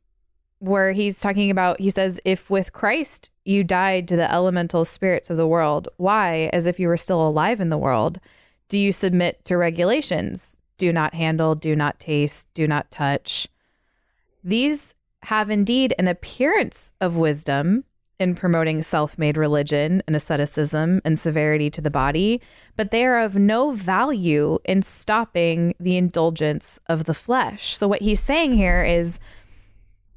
where 0.58 0.92
he's 0.92 1.18
talking 1.18 1.50
about 1.50 1.80
he 1.80 1.88
says 1.88 2.20
if 2.24 2.50
with 2.50 2.72
Christ 2.72 3.30
you 3.44 3.64
died 3.64 4.06
to 4.08 4.16
the 4.16 4.30
elemental 4.30 4.84
spirits 4.84 5.30
of 5.30 5.38
the 5.38 5.46
world, 5.46 5.88
why 5.96 6.50
as 6.52 6.66
if 6.66 6.78
you 6.78 6.86
were 6.88 6.98
still 6.98 7.26
alive 7.26 7.60
in 7.60 7.70
the 7.70 7.78
world 7.78 8.20
do 8.68 8.78
you 8.78 8.92
submit 8.92 9.44
to 9.46 9.56
regulations? 9.56 10.56
Do 10.78 10.92
not 10.92 11.12
handle, 11.12 11.54
do 11.56 11.74
not 11.74 11.98
taste, 11.98 12.46
do 12.54 12.68
not 12.68 12.90
touch. 12.90 13.48
These 14.44 14.94
have 15.24 15.50
indeed 15.50 15.94
an 15.98 16.08
appearance 16.08 16.92
of 17.00 17.16
wisdom 17.16 17.84
in 18.18 18.34
promoting 18.34 18.82
self 18.82 19.16
made 19.18 19.36
religion 19.36 20.02
and 20.06 20.14
asceticism 20.14 21.00
and 21.04 21.18
severity 21.18 21.70
to 21.70 21.80
the 21.80 21.90
body, 21.90 22.40
but 22.76 22.90
they 22.90 23.04
are 23.06 23.18
of 23.20 23.34
no 23.34 23.70
value 23.70 24.58
in 24.64 24.82
stopping 24.82 25.74
the 25.80 25.96
indulgence 25.96 26.78
of 26.86 27.04
the 27.04 27.14
flesh. 27.14 27.76
So, 27.76 27.88
what 27.88 28.02
he's 28.02 28.20
saying 28.20 28.54
here 28.54 28.82
is 28.82 29.18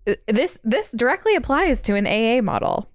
uh, 0.08 0.14
this 0.28 0.60
this 0.64 0.92
directly 0.92 1.36
applies 1.36 1.82
to 1.84 1.96
an 1.96 2.06
AA 2.08 2.42
model 2.42 2.90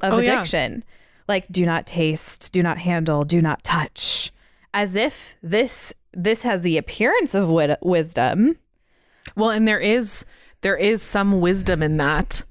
of 0.00 0.14
Oh, 0.14 0.18
yeah. 0.18 0.32
addiction. 0.40 0.82
Like, 1.28 1.46
do 1.50 1.64
not 1.66 1.86
taste, 1.86 2.52
do 2.52 2.62
not 2.62 2.78
handle, 2.78 3.22
do 3.24 3.40
not 3.42 3.64
touch, 3.64 4.32
as 4.74 4.96
if 4.96 5.36
this 5.42 5.92
this 6.12 6.42
has 6.42 6.62
the 6.62 6.78
appearance 6.78 7.34
of 7.34 7.48
wit- 7.48 7.78
wisdom. 7.82 8.56
well, 9.36 9.50
and 9.50 9.66
there 9.68 9.80
is 9.80 10.24
there 10.64 10.76
is 10.78 11.02
some 11.02 11.42
wisdom 11.42 11.82
in 11.82 11.98
that 11.98 12.42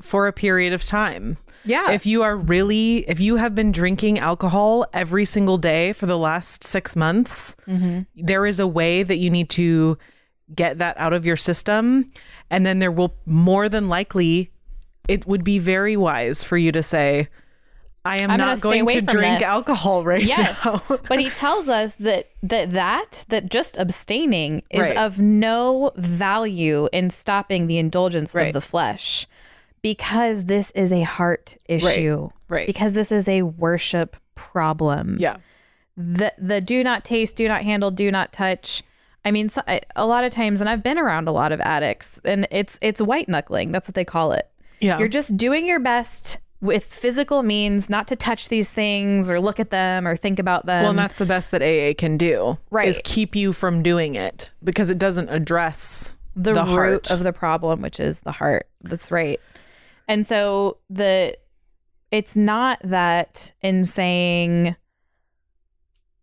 for 0.00 0.26
a 0.26 0.32
period 0.32 0.72
of 0.72 0.82
time. 0.82 1.36
Yeah. 1.66 1.90
If 1.92 2.06
you 2.06 2.22
are 2.22 2.36
really 2.36 3.08
if 3.08 3.20
you 3.20 3.36
have 3.36 3.54
been 3.54 3.70
drinking 3.70 4.18
alcohol 4.18 4.86
every 4.94 5.26
single 5.26 5.58
day 5.58 5.92
for 5.92 6.06
the 6.06 6.16
last 6.16 6.64
6 6.64 6.96
months, 6.96 7.54
mm-hmm. 7.68 8.00
there 8.16 8.46
is 8.46 8.58
a 8.58 8.66
way 8.66 9.02
that 9.02 9.18
you 9.18 9.28
need 9.28 9.50
to 9.50 9.98
get 10.54 10.78
that 10.78 10.98
out 10.98 11.12
of 11.12 11.26
your 11.26 11.36
system 11.36 12.10
and 12.48 12.64
then 12.64 12.78
there 12.78 12.92
will 12.92 13.14
more 13.26 13.68
than 13.68 13.88
likely 13.90 14.50
it 15.06 15.26
would 15.26 15.44
be 15.44 15.58
very 15.58 15.98
wise 15.98 16.42
for 16.42 16.56
you 16.56 16.72
to 16.72 16.82
say 16.82 17.28
I 18.06 18.18
am 18.18 18.30
I'm 18.30 18.38
not 18.38 18.60
going 18.60 18.86
to 18.86 19.00
drink 19.00 19.38
this." 19.38 19.42
alcohol 19.48 20.04
right 20.04 20.22
Yes, 20.24 20.62
now. 20.64 20.82
but 21.08 21.18
he 21.18 21.30
tells 21.30 21.68
us 21.68 21.96
that 21.96 22.28
that 22.42 22.72
that 22.72 23.24
that 23.28 23.50
just 23.50 23.76
abstaining 23.78 24.62
is 24.70 24.80
Right. 24.82 24.96
of 24.96 25.18
no 25.18 25.92
value 25.96 26.88
in 26.92 27.10
stopping 27.10 27.66
the 27.66 27.78
indulgence 27.78 28.34
Right. 28.34 28.48
of 28.48 28.52
the 28.52 28.60
flesh 28.60 29.26
because 29.82 30.44
this 30.44 30.70
is 30.72 30.92
a 30.92 31.02
heart 31.02 31.56
issue. 31.66 32.28
Right. 32.48 32.66
Because 32.66 32.92
this 32.92 33.10
is 33.12 33.26
a 33.28 33.42
worship 33.42 34.16
problem. 34.34 35.16
yeah. 35.18 35.36
The 35.96 36.32
the 36.38 36.60
do 36.60 36.82
not 36.82 37.04
taste, 37.04 37.36
do 37.36 37.46
not 37.46 37.62
handle, 37.62 37.90
do 37.92 38.10
not 38.10 38.32
touch. 38.32 38.82
I 39.24 39.30
mean, 39.30 39.48
so, 39.48 39.62
a 39.96 40.04
lot 40.06 40.24
of 40.24 40.32
times, 40.32 40.60
and 40.60 40.68
I've 40.68 40.82
been 40.82 40.98
around 40.98 41.28
a 41.28 41.32
lot 41.32 41.52
of 41.52 41.60
addicts, 41.60 42.20
and 42.24 42.48
it's 42.50 42.78
it's 42.82 43.00
white 43.00 43.28
knuckling. 43.28 43.70
That's 43.72 43.88
what 43.88 43.94
they 43.94 44.04
call 44.04 44.32
it. 44.32 44.50
Yeah. 44.80 44.98
You're 44.98 45.08
just 45.08 45.36
doing 45.36 45.66
your 45.66 45.78
best 45.78 46.38
with 46.64 46.84
physical 46.86 47.42
means 47.42 47.90
not 47.90 48.08
to 48.08 48.16
touch 48.16 48.48
these 48.48 48.72
things 48.72 49.30
or 49.30 49.38
look 49.38 49.60
at 49.60 49.68
them 49.70 50.08
or 50.08 50.16
think 50.16 50.38
about 50.38 50.64
them. 50.64 50.82
Well, 50.82 50.90
and 50.90 50.98
that's 50.98 51.16
the 51.16 51.26
best 51.26 51.50
that 51.50 51.62
AA 51.62 51.92
can 51.96 52.16
do. 52.16 52.58
Right. 52.70 52.88
Is 52.88 53.00
keep 53.04 53.36
you 53.36 53.52
from 53.52 53.82
doing 53.82 54.14
it 54.14 54.50
because 54.64 54.88
it 54.88 54.98
doesn't 54.98 55.28
address 55.28 56.16
the, 56.34 56.54
the 56.54 56.64
root 56.64 57.08
heart. 57.08 57.10
of 57.10 57.22
the 57.22 57.34
problem, 57.34 57.82
which 57.82 58.00
is 58.00 58.20
the 58.20 58.32
heart. 58.32 58.66
That's 58.82 59.10
right. 59.10 59.38
And 60.08 60.26
so 60.26 60.78
the 60.88 61.36
it's 62.10 62.34
not 62.34 62.80
that 62.82 63.52
in 63.60 63.84
saying 63.84 64.74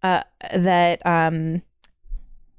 uh 0.01 0.23
that 0.55 1.05
um 1.05 1.61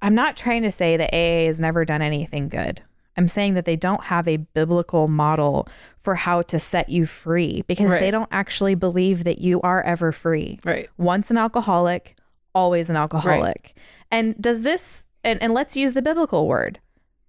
I'm 0.03 0.14
not 0.14 0.37
trying 0.37 0.62
to 0.62 0.71
say 0.71 0.97
that 0.97 1.12
AA 1.12 1.47
has 1.47 1.61
never 1.61 1.85
done 1.85 2.03
anything 2.03 2.49
good. 2.49 2.81
I'm 3.16 3.29
saying 3.29 3.55
that 3.55 3.64
they 3.64 3.77
don't 3.77 4.05
have 4.05 4.27
a 4.27 4.37
biblical 4.38 5.09
model 5.09 5.68
for 6.03 6.15
how 6.15 6.43
to 6.43 6.59
set 6.59 6.88
you 6.88 7.07
free 7.07 7.62
because 7.67 7.91
Right. 7.91 8.01
they 8.01 8.11
don't 8.11 8.29
actually 8.33 8.75
believe 8.75 9.25
that 9.25 9.38
you 9.38 9.61
are 9.62 9.83
ever 9.83 10.12
free. 10.12 10.59
Right. 10.65 10.88
Once 10.99 11.31
an 11.31 11.37
alcoholic, 11.37 12.17
always 12.55 12.91
an 12.91 12.97
alcoholic. 12.97 13.75
And 14.11 14.41
does 14.41 14.62
this 14.62 15.07
and, 15.25 15.41
and 15.43 15.55
let's 15.55 15.77
use 15.77 15.93
the 15.93 16.03
biblical 16.03 16.49
word 16.49 16.81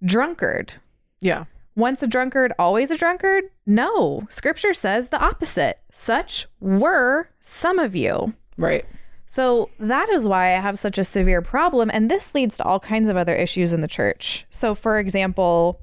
drunkard. 0.04 0.74
Yeah. 1.20 1.44
Once 1.76 2.02
a 2.02 2.06
drunkard, 2.06 2.52
always 2.58 2.90
a 2.90 2.96
drunkard? 2.98 3.44
No. 3.66 4.26
Scripture 4.30 4.74
says 4.74 5.08
the 5.08 5.20
opposite. 5.22 5.80
Such 5.90 6.46
were 6.60 7.28
some 7.40 7.78
of 7.78 7.96
you. 7.96 8.34
Right. 8.56 8.84
So 9.26 9.70
that 9.80 10.08
is 10.10 10.28
why 10.28 10.54
I 10.54 10.60
have 10.60 10.78
such 10.78 10.98
a 10.98 11.04
severe 11.04 11.42
problem. 11.42 11.90
And 11.92 12.08
this 12.08 12.34
leads 12.34 12.56
to 12.58 12.64
all 12.64 12.78
kinds 12.78 13.08
of 13.08 13.16
other 13.16 13.34
issues 13.34 13.72
in 13.72 13.80
the 13.80 13.88
church. 13.88 14.46
So, 14.50 14.76
for 14.76 15.00
example, 15.00 15.80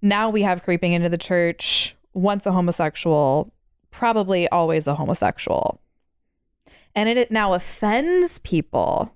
now 0.00 0.30
we 0.30 0.42
have 0.42 0.62
creeping 0.62 0.92
into 0.92 1.08
the 1.08 1.18
church 1.18 1.96
once 2.14 2.46
a 2.46 2.52
homosexual, 2.52 3.52
probably 3.90 4.48
always 4.48 4.86
a 4.86 4.94
homosexual. 4.94 5.80
And 6.94 7.08
it 7.08 7.30
now 7.30 7.54
offends 7.54 8.38
people 8.40 9.14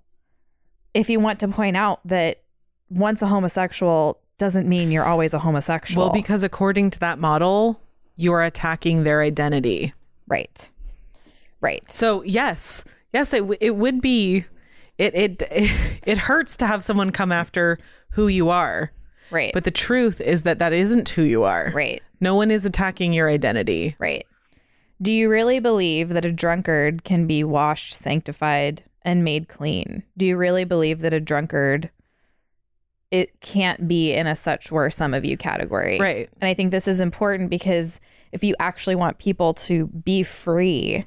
if 0.94 1.10
you 1.10 1.20
want 1.20 1.38
to 1.40 1.48
point 1.48 1.76
out 1.76 2.00
that 2.06 2.42
once 2.88 3.20
a 3.20 3.26
homosexual 3.26 4.18
doesn't 4.38 4.68
mean 4.68 4.90
you're 4.90 5.04
always 5.04 5.34
a 5.34 5.38
homosexual. 5.38 6.04
Well, 6.06 6.12
because 6.12 6.42
according 6.42 6.90
to 6.90 7.00
that 7.00 7.18
model, 7.18 7.80
you 8.16 8.32
are 8.32 8.42
attacking 8.42 9.04
their 9.04 9.20
identity. 9.22 9.92
right. 10.26 10.70
Right. 11.62 11.90
So 11.90 12.22
yes, 12.22 12.84
yes, 13.14 13.32
it 13.32 13.38
w- 13.40 13.58
it 13.60 13.76
would 13.76 14.00
be, 14.02 14.44
it 14.98 15.14
it 15.14 15.42
it 16.06 16.18
hurts 16.18 16.56
to 16.58 16.66
have 16.66 16.84
someone 16.84 17.10
come 17.10 17.32
after 17.32 17.78
who 18.10 18.28
you 18.28 18.50
are, 18.50 18.92
Right. 19.30 19.52
but 19.54 19.64
the 19.64 19.70
truth 19.70 20.20
is 20.20 20.42
that 20.42 20.58
that 20.60 20.72
isn't 20.74 21.08
who 21.08 21.22
you 21.22 21.42
are. 21.44 21.72
right. 21.74 22.02
No 22.20 22.34
one 22.34 22.50
is 22.50 22.64
attacking 22.64 23.12
your 23.12 23.28
identity. 23.28 23.96
Right. 23.98 24.26
Do 25.02 25.12
you 25.12 25.28
really 25.28 25.60
believe 25.60 26.08
that 26.10 26.24
a 26.24 26.32
drunkard 26.32 27.04
can 27.04 27.26
be 27.26 27.44
washed, 27.44 27.94
sanctified, 27.94 28.82
and 29.02 29.24
made 29.24 29.48
clean? 29.48 30.02
Do 30.16 30.24
you 30.24 30.36
really 30.36 30.64
believe 30.64 31.00
that 31.00 31.12
a 31.12 31.20
drunkard 31.20 31.90
it 33.10 33.40
can't 33.40 33.86
be 33.86 34.12
in 34.12 34.26
a 34.26 34.36
such 34.36 34.70
were 34.70 34.90
some 34.90 35.14
of 35.14 35.24
you 35.24 35.36
category. 35.36 35.98
Right. 35.98 36.28
And 36.40 36.48
I 36.48 36.54
think 36.54 36.70
this 36.70 36.88
is 36.88 37.00
important 37.00 37.50
because 37.50 38.00
if 38.32 38.42
you 38.42 38.54
actually 38.58 38.96
want 38.96 39.18
people 39.18 39.54
to 39.54 39.86
be 39.86 40.22
free 40.22 41.06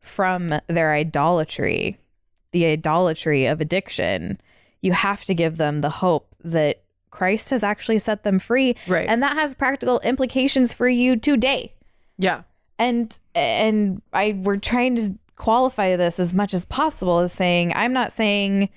from 0.00 0.54
their 0.68 0.92
idolatry, 0.92 1.98
the 2.52 2.66
idolatry 2.66 3.46
of 3.46 3.60
addiction, 3.60 4.40
you 4.80 4.92
have 4.92 5.24
to 5.26 5.34
give 5.34 5.56
them 5.56 5.80
the 5.80 5.90
hope 5.90 6.34
that 6.42 6.82
Christ 7.14 7.48
has 7.50 7.64
actually 7.64 7.98
set 8.00 8.24
them 8.24 8.38
free. 8.38 8.76
Right. 8.86 9.08
And 9.08 9.22
that 9.22 9.32
has 9.34 9.54
practical 9.54 10.00
implications 10.00 10.74
for 10.74 10.88
you 10.88 11.16
today. 11.16 11.72
Yeah. 12.18 12.42
And 12.78 13.18
and 13.34 14.02
I 14.12 14.38
we're 14.42 14.56
trying 14.58 14.96
to 14.96 15.14
qualify 15.36 15.96
this 15.96 16.18
as 16.20 16.34
much 16.34 16.52
as 16.52 16.64
possible 16.64 17.20
as 17.20 17.32
saying 17.32 17.72
I'm 17.74 17.92
not 17.92 18.12
saying 18.12 18.68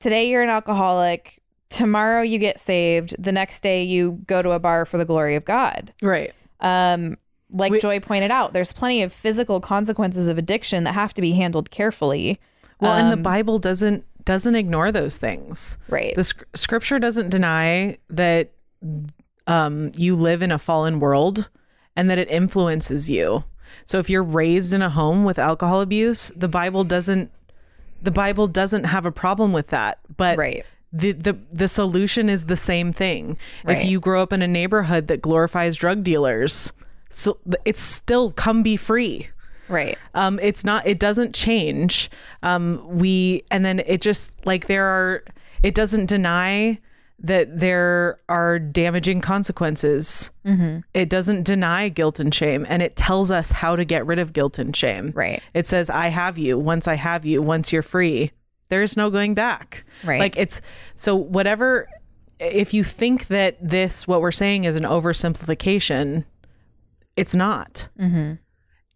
today 0.00 0.28
you're 0.28 0.42
an 0.42 0.48
alcoholic, 0.50 1.40
tomorrow 1.70 2.22
you 2.22 2.38
get 2.38 2.60
saved, 2.60 3.14
the 3.18 3.32
next 3.32 3.62
day 3.62 3.82
you 3.82 4.20
go 4.26 4.42
to 4.42 4.50
a 4.50 4.58
bar 4.58 4.84
for 4.84 4.98
the 4.98 5.04
glory 5.04 5.34
of 5.34 5.44
God. 5.44 5.92
Right. 6.02 6.32
Um, 6.60 7.16
like 7.50 7.72
We- 7.72 7.80
Joy 7.80 8.00
pointed 8.00 8.30
out, 8.30 8.52
there's 8.52 8.72
plenty 8.72 9.02
of 9.02 9.12
physical 9.12 9.60
consequences 9.60 10.28
of 10.28 10.38
addiction 10.38 10.84
that 10.84 10.92
have 10.92 11.12
to 11.14 11.20
be 11.22 11.32
handled 11.32 11.70
carefully. 11.70 12.38
Well, 12.80 12.94
and 12.94 13.08
the 13.08 13.14
Um, 13.14 13.22
Bible 13.22 13.58
doesn't 13.58 14.04
doesn't 14.24 14.54
ignore 14.54 14.92
those 14.92 15.18
things. 15.18 15.78
Right. 15.88 16.14
The 16.14 16.24
sc- 16.24 16.44
scripture 16.54 16.98
doesn't 16.98 17.30
deny 17.30 17.98
that 18.10 18.50
um, 19.46 19.92
you 19.96 20.16
live 20.16 20.42
in 20.42 20.52
a 20.52 20.58
fallen 20.58 21.00
world 21.00 21.48
and 21.96 22.08
that 22.10 22.18
it 22.18 22.30
influences 22.30 23.10
you. 23.10 23.44
So 23.86 23.98
if 23.98 24.08
you're 24.10 24.22
raised 24.22 24.72
in 24.72 24.82
a 24.82 24.90
home 24.90 25.24
with 25.24 25.38
alcohol 25.38 25.80
abuse, 25.80 26.30
the 26.36 26.48
Bible 26.48 26.84
doesn't 26.84 27.30
the 28.02 28.10
Bible 28.10 28.48
doesn't 28.48 28.84
have 28.84 29.06
a 29.06 29.12
problem 29.12 29.52
with 29.52 29.68
that. 29.68 29.98
But 30.16 30.36
Right. 30.36 30.66
the, 30.92 31.12
the 31.12 31.38
the 31.52 31.68
solution 31.68 32.28
is 32.28 32.46
the 32.46 32.56
same 32.56 32.92
thing. 32.92 33.38
Right. 33.64 33.78
If 33.78 33.84
you 33.84 34.00
grow 34.00 34.22
up 34.22 34.32
in 34.32 34.42
a 34.42 34.48
neighborhood 34.48 35.08
that 35.08 35.22
glorifies 35.22 35.76
drug 35.76 36.02
dealers, 36.02 36.72
so 37.10 37.38
it's 37.64 37.80
still 37.80 38.30
come 38.32 38.62
be 38.62 38.76
free 38.76 39.28
Right. 39.72 39.98
um 40.14 40.38
it's 40.40 40.64
not 40.64 40.86
it 40.86 40.98
doesn't 41.00 41.34
change 41.34 42.10
um 42.42 42.80
we 42.88 43.42
and 43.50 43.64
then 43.64 43.80
it 43.86 44.00
just 44.00 44.32
like 44.46 44.66
there 44.66 44.86
are 44.86 45.24
it 45.62 45.74
doesn't 45.74 46.06
deny 46.06 46.78
that 47.24 47.60
there 47.60 48.18
are 48.28 48.58
damaging 48.58 49.20
consequences 49.20 50.30
Mm-hmm. 50.44 50.80
it 50.92 51.08
doesn't 51.08 51.44
deny 51.44 51.88
guilt 51.88 52.18
and 52.20 52.34
shame 52.34 52.66
and 52.68 52.82
it 52.82 52.96
tells 52.96 53.30
us 53.30 53.52
how 53.52 53.76
to 53.76 53.84
get 53.84 54.04
rid 54.06 54.18
of 54.18 54.32
guilt 54.32 54.58
and 54.58 54.74
shame 54.74 55.12
Right. 55.14 55.40
it 55.54 55.66
says 55.66 55.88
i 55.88 56.08
have 56.08 56.36
you 56.36 56.58
once 56.58 56.88
i 56.88 56.94
have 56.94 57.24
you 57.24 57.40
once 57.40 57.72
you're 57.72 57.82
free 57.82 58.32
there's 58.70 58.96
no 58.96 59.08
going 59.10 59.34
back 59.34 59.84
Right. 60.04 60.18
like 60.18 60.36
it's 60.36 60.60
so 60.96 61.14
whatever 61.14 61.86
if 62.40 62.74
you 62.74 62.82
think 62.82 63.28
that 63.28 63.56
this 63.60 64.08
what 64.08 64.20
we're 64.20 64.32
saying 64.32 64.64
is 64.64 64.74
an 64.74 64.82
oversimplification 64.82 66.24
it's 67.16 67.34
not 67.34 67.88
Mm-hmm. 68.00 68.32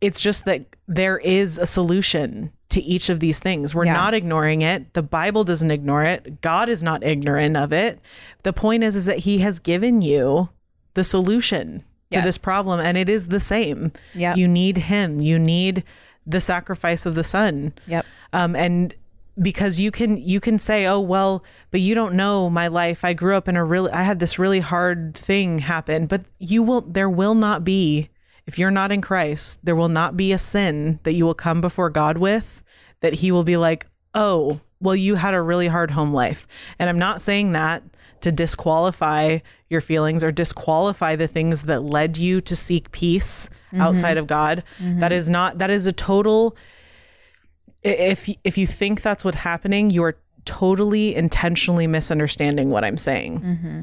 It's 0.00 0.20
just 0.20 0.44
that 0.44 0.64
there 0.86 1.18
is 1.18 1.58
a 1.58 1.66
solution 1.66 2.52
to 2.68 2.82
each 2.82 3.08
of 3.08 3.20
these 3.20 3.38
things. 3.38 3.74
We're 3.74 3.86
Yeah. 3.86 3.92
not 3.94 4.14
ignoring 4.14 4.62
it. 4.62 4.92
The 4.94 5.02
Bible 5.02 5.44
doesn't 5.44 5.70
ignore 5.70 6.04
it. 6.04 6.40
God 6.40 6.68
is 6.68 6.82
not 6.82 7.04
ignorant 7.04 7.56
of 7.56 7.72
it. 7.72 8.00
The 8.42 8.52
point 8.52 8.84
is 8.84 8.96
is 8.96 9.04
that 9.06 9.20
he 9.20 9.38
has 9.38 9.58
given 9.58 10.02
you 10.02 10.48
the 10.94 11.04
solution 11.04 11.84
to 12.12 12.20
this 12.22 12.38
problem 12.38 12.80
and 12.80 12.96
it 12.96 13.08
is 13.08 13.28
the 13.28 13.40
same. 13.40 13.92
Yep. 14.14 14.36
You 14.36 14.48
need 14.48 14.78
him. 14.78 15.20
You 15.20 15.38
need 15.38 15.84
the 16.26 16.40
sacrifice 16.40 17.06
of 17.06 17.14
the 17.14 17.24
son. 17.24 17.72
Yep. 17.86 18.04
Um 18.32 18.56
and 18.56 18.94
because 19.40 19.78
you 19.78 19.90
can 19.90 20.16
you 20.16 20.40
can 20.40 20.58
say, 20.58 20.86
"Oh, 20.86 20.98
well, 21.00 21.44
but 21.70 21.80
you 21.80 21.94
don't 21.94 22.14
know 22.14 22.48
my 22.48 22.68
life. 22.68 23.04
I 23.04 23.12
grew 23.12 23.36
up 23.36 23.48
in 23.48 23.56
a 23.56 23.64
really 23.64 23.90
I 23.90 24.02
had 24.02 24.18
this 24.18 24.38
really 24.38 24.60
hard 24.60 25.14
thing 25.14 25.58
happen." 25.58 26.06
But 26.06 26.22
you 26.38 26.62
will 26.62 26.80
there 26.80 27.10
will 27.10 27.34
not 27.34 27.62
be 27.64 28.08
if 28.46 28.58
you're 28.58 28.70
not 28.70 28.92
in 28.92 29.00
Christ, 29.00 29.60
there 29.64 29.76
will 29.76 29.88
not 29.88 30.16
be 30.16 30.32
a 30.32 30.38
sin 30.38 31.00
that 31.02 31.14
you 31.14 31.24
will 31.24 31.34
come 31.34 31.60
before 31.60 31.90
God 31.90 32.18
with 32.18 32.62
that 33.00 33.14
he 33.14 33.30
will 33.30 33.44
be 33.44 33.56
like, 33.56 33.86
"Oh, 34.14 34.60
well 34.80 34.96
you 34.96 35.16
had 35.16 35.34
a 35.34 35.42
really 35.42 35.68
hard 35.68 35.90
home 35.90 36.12
life." 36.12 36.46
And 36.78 36.88
I'm 36.88 36.98
not 36.98 37.22
saying 37.22 37.52
that 37.52 37.82
to 38.20 38.32
disqualify 38.32 39.38
your 39.68 39.80
feelings 39.80 40.24
or 40.24 40.32
disqualify 40.32 41.16
the 41.16 41.28
things 41.28 41.62
that 41.64 41.82
led 41.82 42.16
you 42.16 42.40
to 42.40 42.56
seek 42.56 42.90
peace 42.92 43.48
mm-hmm. 43.68 43.80
outside 43.80 44.16
of 44.16 44.26
God. 44.26 44.62
Mm-hmm. 44.78 45.00
That 45.00 45.12
is 45.12 45.28
not 45.28 45.58
that 45.58 45.70
is 45.70 45.86
a 45.86 45.92
total 45.92 46.56
if 47.82 48.28
if 48.44 48.58
you 48.58 48.66
think 48.66 49.02
that's 49.02 49.24
what's 49.24 49.36
happening, 49.36 49.90
you 49.90 50.02
are 50.02 50.16
totally 50.44 51.14
intentionally 51.14 51.86
misunderstanding 51.86 52.70
what 52.70 52.84
I'm 52.84 52.96
saying. 52.96 53.40
Mm-hmm. 53.40 53.82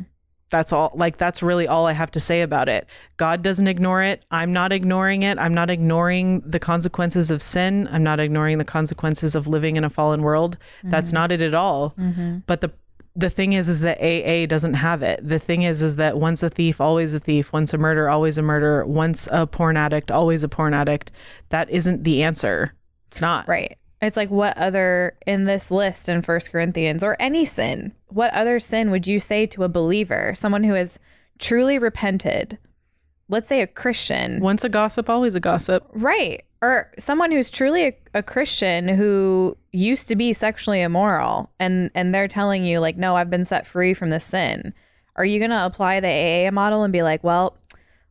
That's 0.50 0.72
all. 0.72 0.92
Like 0.94 1.18
that's 1.18 1.42
really 1.42 1.68
all 1.68 1.88
I 1.88 1.94
have 1.94 2.12
to 2.12 2.20
say 2.20 2.42
about 2.42 2.70
it. 2.70 2.88
God 3.18 3.42
doesn't 3.42 3.68
ignore 3.68 4.04
it. 4.04 4.24
I'm 4.30 4.54
not 4.54 4.72
ignoring 4.72 5.24
it. 5.24 5.40
I'm 5.40 5.54
not 5.54 5.70
ignoring 5.70 6.42
the 6.42 6.60
consequences 6.60 7.32
of 7.32 7.42
sin. 7.42 7.88
I'm 7.92 8.04
not 8.04 8.20
ignoring 8.20 8.60
the 8.60 8.66
consequences 8.66 9.34
of 9.34 9.48
living 9.48 9.78
in 9.78 9.84
a 9.84 9.90
fallen 9.90 10.22
world. 10.22 10.58
That's 10.84 11.10
mm-hmm. 11.10 11.16
not 11.16 11.32
it 11.32 11.42
at 11.42 11.56
all. 11.56 11.92
Mm-hmm. 11.98 12.40
But 12.46 12.62
the 12.62 12.72
the 13.16 13.30
thing 13.30 13.54
is, 13.54 13.68
is 13.68 13.82
that 13.82 14.00
AA 14.02 14.48
doesn't 14.48 14.74
have 14.74 15.04
it. 15.04 15.28
The 15.28 15.40
thing 15.40 15.62
is, 15.64 15.82
is 15.82 15.98
that 15.98 16.18
once 16.18 16.42
a 16.42 16.50
thief, 16.50 16.82
always 16.82 17.14
a 17.14 17.20
thief. 17.20 17.54
Once 17.54 17.74
a 17.74 17.78
murderer, 17.78 18.10
always 18.10 18.38
a 18.38 18.42
murderer. 18.42 18.86
Once 18.86 19.28
a 19.32 19.46
porn 19.46 19.78
addict, 19.78 20.10
always 20.10 20.44
a 20.44 20.50
porn 20.50 20.74
addict. 20.74 21.12
That 21.50 21.70
isn't 21.70 22.04
the 22.04 22.24
answer. 22.24 22.74
It's 23.10 23.22
not. 23.22 23.48
Right. 23.48 23.78
It's 24.04 24.18
like 24.18 24.30
what 24.30 24.58
other 24.58 25.18
in 25.26 25.46
this 25.46 25.72
list 25.72 26.10
in 26.10 26.22
First 26.22 26.52
Corinthians 26.52 27.04
or 27.04 27.16
any 27.20 27.46
sin, 27.46 27.94
what 28.08 28.34
other 28.34 28.60
sin 28.60 28.92
would 28.92 29.08
you 29.08 29.20
say 29.20 29.46
to 29.48 29.64
a 29.64 29.70
believer, 29.70 30.34
someone 30.36 30.64
who 30.64 30.74
has 30.74 31.00
truly 31.40 31.80
repented? 31.80 32.58
Let's 33.30 33.48
say 33.48 33.62
a 33.62 33.68
Christian. 33.68 34.42
Once 34.42 34.64
a 34.64 34.70
gossip, 34.70 35.10
always 35.10 35.36
a 35.36 35.40
gossip. 35.40 35.88
Right. 35.94 36.44
Or 36.62 36.92
someone 37.00 37.32
who's 37.32 37.50
truly 37.50 37.88
a, 37.88 37.98
a 38.14 38.24
Christian 38.24 38.88
who 38.88 39.58
used 39.72 40.08
to 40.10 40.16
be 40.16 40.34
sexually 40.34 40.82
immoral 40.82 41.50
and 41.60 41.90
and 41.96 42.14
they're 42.14 42.28
telling 42.28 42.64
you 42.64 42.80
like, 42.80 42.98
"No, 42.98 43.16
I've 43.16 43.30
been 43.30 43.46
set 43.46 43.66
free 43.66 43.94
from 43.94 44.10
this 44.10 44.26
sin." 44.26 44.74
Are 45.16 45.26
you 45.26 45.40
going 45.40 45.52
to 45.52 45.66
apply 45.66 46.00
the 46.00 46.08
AA 46.48 46.52
model 46.52 46.84
and 46.84 46.92
be 46.92 47.04
like, 47.04 47.24
"Well, 47.24 47.58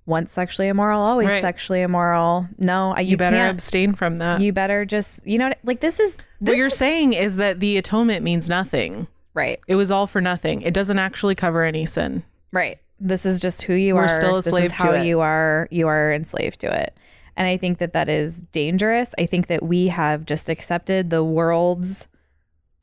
once 0.07 0.33
sexually 0.33 0.69
immoral, 0.69 1.01
always 1.01 1.29
Right. 1.29 1.41
sexually 1.43 1.83
immoral." 1.83 2.47
No, 2.59 2.97
you, 2.99 3.05
You, 3.11 3.17
better 3.17 3.47
abstain 3.47 3.95
from 3.95 4.17
that. 4.17 4.41
You 4.41 4.53
better 4.53 4.85
just, 4.85 5.27
you 5.27 5.39
know, 5.39 5.53
like 5.65 5.81
this 5.81 6.01
is 6.01 6.17
what 6.41 6.57
you're 6.57 6.67
is- 6.69 6.77
saying 6.77 7.13
is 7.13 7.37
that 7.37 7.61
the 7.61 7.77
atonement 7.77 8.23
means 8.25 8.49
nothing. 8.49 9.07
right. 9.35 9.59
It 9.67 9.77
was 9.77 9.91
all 9.91 10.07
for 10.07 10.21
nothing. 10.21 10.61
It 10.63 10.75
doesn't 10.75 10.99
actually 10.99 11.35
cover 11.35 11.65
any 11.65 11.87
sin. 11.87 12.23
Right. 12.53 12.79
This 13.01 13.25
is 13.27 13.41
just 13.41 13.63
who 13.63 13.75
you 13.75 13.95
We're 13.95 14.03
are. 14.05 14.09
still 14.09 14.37
this 14.37 14.47
enslaved 14.47 14.67
is 14.67 14.79
to 14.79 14.87
how 14.87 14.93
it. 14.93 15.07
you 15.07 15.21
are. 15.21 15.67
You 15.71 15.89
are 15.89 16.13
enslaved 16.13 16.61
to 16.61 16.83
it. 16.83 16.97
And 17.37 17.49
I 17.49 17.57
think 17.57 17.79
that 17.79 17.95
that 17.95 18.09
is 18.11 18.41
dangerous. 18.53 19.15
I 19.19 19.25
think 19.27 19.47
that 19.47 19.63
we 19.63 19.89
have 19.89 20.27
just 20.27 20.51
accepted 20.51 21.09
the 21.09 21.25
world's 21.25 22.07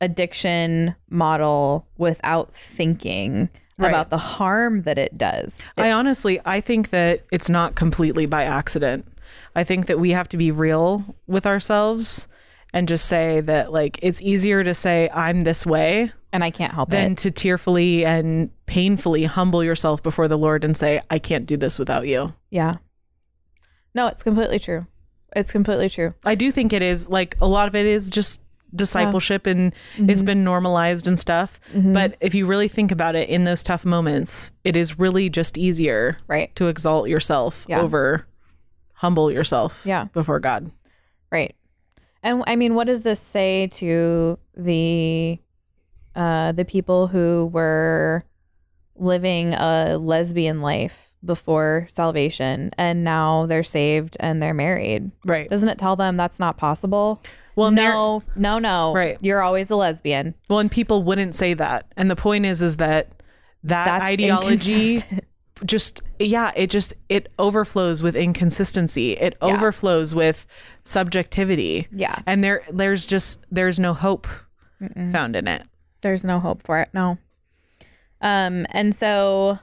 addiction 0.00 0.94
model 1.08 1.86
without 1.98 2.54
thinking 2.54 3.48
Right. 3.84 3.88
about 3.90 4.10
the 4.10 4.18
harm 4.18 4.82
that 4.82 4.98
it 4.98 5.16
does. 5.18 5.58
I 5.76 5.90
honestly, 5.92 6.40
I 6.44 6.60
think 6.60 6.90
that 6.90 7.24
it's 7.32 7.48
not 7.48 7.74
completely 7.74 8.26
by 8.26 8.44
accident. 8.44 9.06
I 9.54 9.64
think 9.64 9.86
that 9.86 9.98
we 10.00 10.10
have 10.10 10.28
to 10.30 10.36
be 10.36 10.50
real 10.50 11.16
with 11.26 11.46
ourselves 11.46 12.26
and 12.72 12.86
just 12.88 13.06
say 13.06 13.40
that 13.40 13.72
like 13.72 13.98
it's 14.02 14.20
easier 14.22 14.62
to 14.62 14.74
say 14.74 15.08
I'm 15.12 15.42
this 15.42 15.66
way 15.66 16.12
And 16.32 16.44
I 16.44 16.50
can't 16.50 16.72
help 16.72 16.90
than 16.90 17.12
it. 17.12 17.18
to 17.18 17.30
tearfully 17.30 18.04
and 18.04 18.50
painfully 18.66 19.24
humble 19.24 19.64
yourself 19.64 20.02
before 20.02 20.28
the 20.28 20.38
Lord 20.38 20.62
and 20.64 20.76
say 20.76 21.00
I 21.10 21.18
can't 21.18 21.46
do 21.46 21.56
this 21.56 21.78
without 21.78 22.06
you. 22.06 22.32
Yeah. 22.50 22.76
No, 23.94 24.06
it's 24.06 24.22
completely 24.22 24.58
true. 24.60 24.86
It's 25.34 25.52
completely 25.52 25.88
true. 25.88 26.14
I 26.24 26.34
do 26.34 26.52
think 26.52 26.72
it 26.72 26.82
is 26.82 27.08
like 27.08 27.36
a 27.40 27.46
lot 27.48 27.66
of 27.68 27.74
it 27.74 27.86
is 27.86 28.10
just 28.10 28.40
discipleship 28.74 29.46
and 29.46 29.74
it's 29.98 30.22
been 30.22 30.44
normalized 30.44 31.06
and 31.06 31.18
stuff. 31.18 31.60
But 31.74 32.16
if 32.20 32.34
you 32.34 32.46
really 32.46 32.68
think 32.68 32.90
about 32.92 33.14
it 33.16 33.28
in 33.28 33.44
those 33.44 33.62
tough 33.62 33.84
moments, 33.84 34.52
it 34.64 34.76
is 34.76 34.98
really 34.98 35.28
just 35.30 35.58
easier 35.58 36.18
Right. 36.28 36.54
to 36.56 36.68
exalt 36.68 37.08
yourself 37.08 37.66
Yeah. 37.68 37.80
over 37.80 38.26
humble 38.94 39.30
yourself 39.32 39.82
Yeah. 39.84 40.04
before 40.12 40.40
God. 40.40 40.70
Right. 41.32 41.54
And 42.22 42.44
I 42.46 42.54
mean, 42.56 42.74
what 42.74 42.86
does 42.86 43.02
this 43.02 43.18
say 43.20 43.66
to 43.68 44.38
the 44.56 45.38
uh 46.14 46.52
the 46.52 46.64
people 46.64 47.06
who 47.06 47.48
were 47.52 48.24
living 48.96 49.54
a 49.54 49.96
lesbian 49.98 50.60
life 50.60 51.12
before 51.24 51.86
salvation 51.88 52.70
and 52.76 53.04
now 53.04 53.46
they're 53.46 53.62
saved 53.64 54.16
and 54.20 54.42
they're 54.42 54.52
married? 54.54 55.10
Right. 55.24 55.48
Doesn't 55.48 55.68
it 55.68 55.78
tell 55.78 55.96
them 55.96 56.16
that's 56.16 56.38
not 56.38 56.56
possible? 56.58 57.22
Well, 57.56 57.70
no, 57.70 58.22
no, 58.36 58.58
no. 58.58 58.92
Right. 58.94 59.18
You're 59.20 59.42
always 59.42 59.70
a 59.70 59.76
lesbian. 59.76 60.34
Well, 60.48 60.58
and 60.60 60.70
people 60.70 61.02
wouldn't 61.02 61.34
say 61.34 61.54
that. 61.54 61.86
And 61.96 62.10
the 62.10 62.16
point 62.16 62.46
is 62.46 62.62
is 62.62 62.76
that 62.76 63.22
that 63.64 63.84
That's 63.84 64.04
ideology 64.04 65.00
just 65.66 66.02
yeah, 66.18 66.52
it 66.56 66.70
just 66.70 66.94
it 67.08 67.28
overflows 67.38 68.02
with 68.02 68.16
inconsistency. 68.16 69.12
It 69.12 69.36
Yeah. 69.42 69.48
overflows 69.48 70.14
with 70.14 70.46
subjectivity. 70.84 71.86
Yeah. 71.92 72.16
And 72.26 72.42
there 72.42 72.62
there's 72.72 73.04
just 73.04 73.40
there's 73.50 73.78
no 73.78 73.92
hope 73.94 74.26
found 75.12 75.36
in 75.36 75.46
it. 75.46 75.62
There's 76.00 76.24
no 76.24 76.40
hope 76.40 76.62
for 76.64 76.78
it. 76.80 76.88
No. 76.94 77.18
Um, 78.22 78.66
and 78.70 78.94
so, 78.94 79.58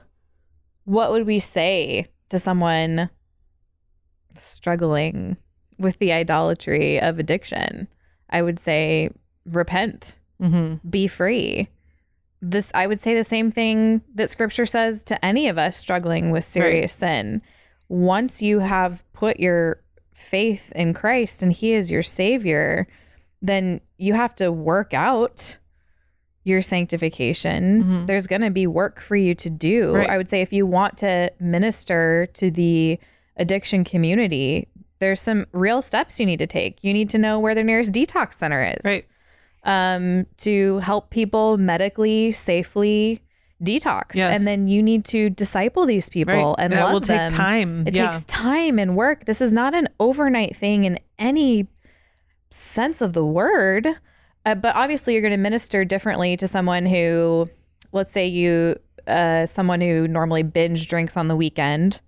what 0.84 1.10
would 1.10 1.26
we 1.26 1.38
say 1.40 2.06
to 2.28 2.38
someone 2.38 3.10
struggling 4.34 5.36
with 5.78 5.98
the 5.98 6.12
idolatry 6.12 7.00
of 7.00 7.18
addiction? 7.18 7.88
I 8.30 8.42
would 8.42 8.58
say, 8.58 9.10
repent, 9.46 10.18
Mm-hmm. 10.40 10.88
be 10.88 11.08
free. 11.08 11.68
This, 12.40 12.70
I 12.72 12.86
would 12.86 13.00
say 13.00 13.16
the 13.16 13.24
same 13.24 13.50
thing 13.50 14.02
that 14.14 14.30
scripture 14.30 14.66
says 14.66 15.02
to 15.04 15.24
any 15.24 15.48
of 15.48 15.58
us 15.58 15.76
struggling 15.76 16.30
with 16.30 16.44
serious 16.44 16.92
sin. 16.92 17.42
Once 17.88 18.40
you 18.40 18.60
have 18.60 19.02
put 19.12 19.40
your 19.40 19.80
faith 20.14 20.70
in 20.76 20.94
Christ 20.94 21.42
and 21.42 21.52
He 21.52 21.72
is 21.72 21.90
your 21.90 22.04
Savior, 22.04 22.86
then 23.42 23.80
you 23.96 24.14
have 24.14 24.36
to 24.36 24.52
work 24.52 24.94
out 24.94 25.56
your 26.44 26.62
sanctification. 26.62 27.82
Mhm. 27.82 28.06
There's 28.06 28.26
going 28.28 28.42
to 28.42 28.50
be 28.50 28.66
work 28.66 29.00
for 29.00 29.16
you 29.16 29.34
to 29.34 29.50
do. 29.50 29.94
Right. 29.96 30.08
I 30.08 30.16
would 30.16 30.28
say 30.28 30.40
if 30.40 30.52
you 30.52 30.66
want 30.66 30.96
to 30.98 31.32
minister 31.40 32.28
to 32.34 32.50
the 32.50 32.98
addiction 33.36 33.82
community, 33.84 34.68
there's 34.98 35.20
some 35.20 35.46
real 35.52 35.82
steps 35.82 36.18
you 36.18 36.26
need 36.26 36.38
to 36.38 36.46
take. 36.46 36.82
You 36.82 36.92
need 36.92 37.10
to 37.10 37.18
know 37.18 37.38
where 37.38 37.54
the 37.54 37.64
nearest 37.64 37.92
detox 37.92 38.34
center 38.34 38.64
is. 38.64 38.84
Right. 38.84 39.04
Um, 39.64 40.26
to 40.38 40.78
help 40.78 41.10
people 41.10 41.58
medically 41.58 42.32
safely 42.32 43.20
detox. 43.62 44.14
Yes. 44.14 44.38
And 44.38 44.46
then 44.46 44.68
you 44.68 44.82
need 44.82 45.04
to 45.06 45.30
disciple 45.30 45.84
these 45.84 46.08
people 46.08 46.34
Right. 46.34 46.54
and 46.58 46.72
that 46.72 46.84
love 46.84 46.92
will 46.92 47.00
take 47.00 47.30
time. 47.30 47.86
It 47.86 47.94
yeah. 47.94 48.10
takes 48.10 48.24
time 48.26 48.78
and 48.78 48.96
work. 48.96 49.24
This 49.26 49.40
is 49.40 49.52
not 49.52 49.74
an 49.74 49.88
overnight 49.98 50.56
thing 50.56 50.84
in 50.84 50.98
any 51.18 51.66
sense 52.50 53.00
of 53.00 53.12
the 53.12 53.24
word. 53.24 53.88
Uh, 54.46 54.54
but 54.54 54.74
obviously, 54.76 55.12
you're 55.12 55.22
going 55.22 55.32
to 55.32 55.36
minister 55.36 55.84
differently 55.84 56.36
to 56.36 56.46
someone 56.48 56.86
who, 56.86 57.50
let's 57.92 58.12
say, 58.12 58.26
you, 58.26 58.78
uh, 59.06 59.44
someone 59.44 59.80
who 59.80 60.06
normally 60.08 60.42
binge 60.42 60.86
drinks 60.86 61.16
on 61.16 61.28
the 61.28 61.36
weekend, 61.36 62.00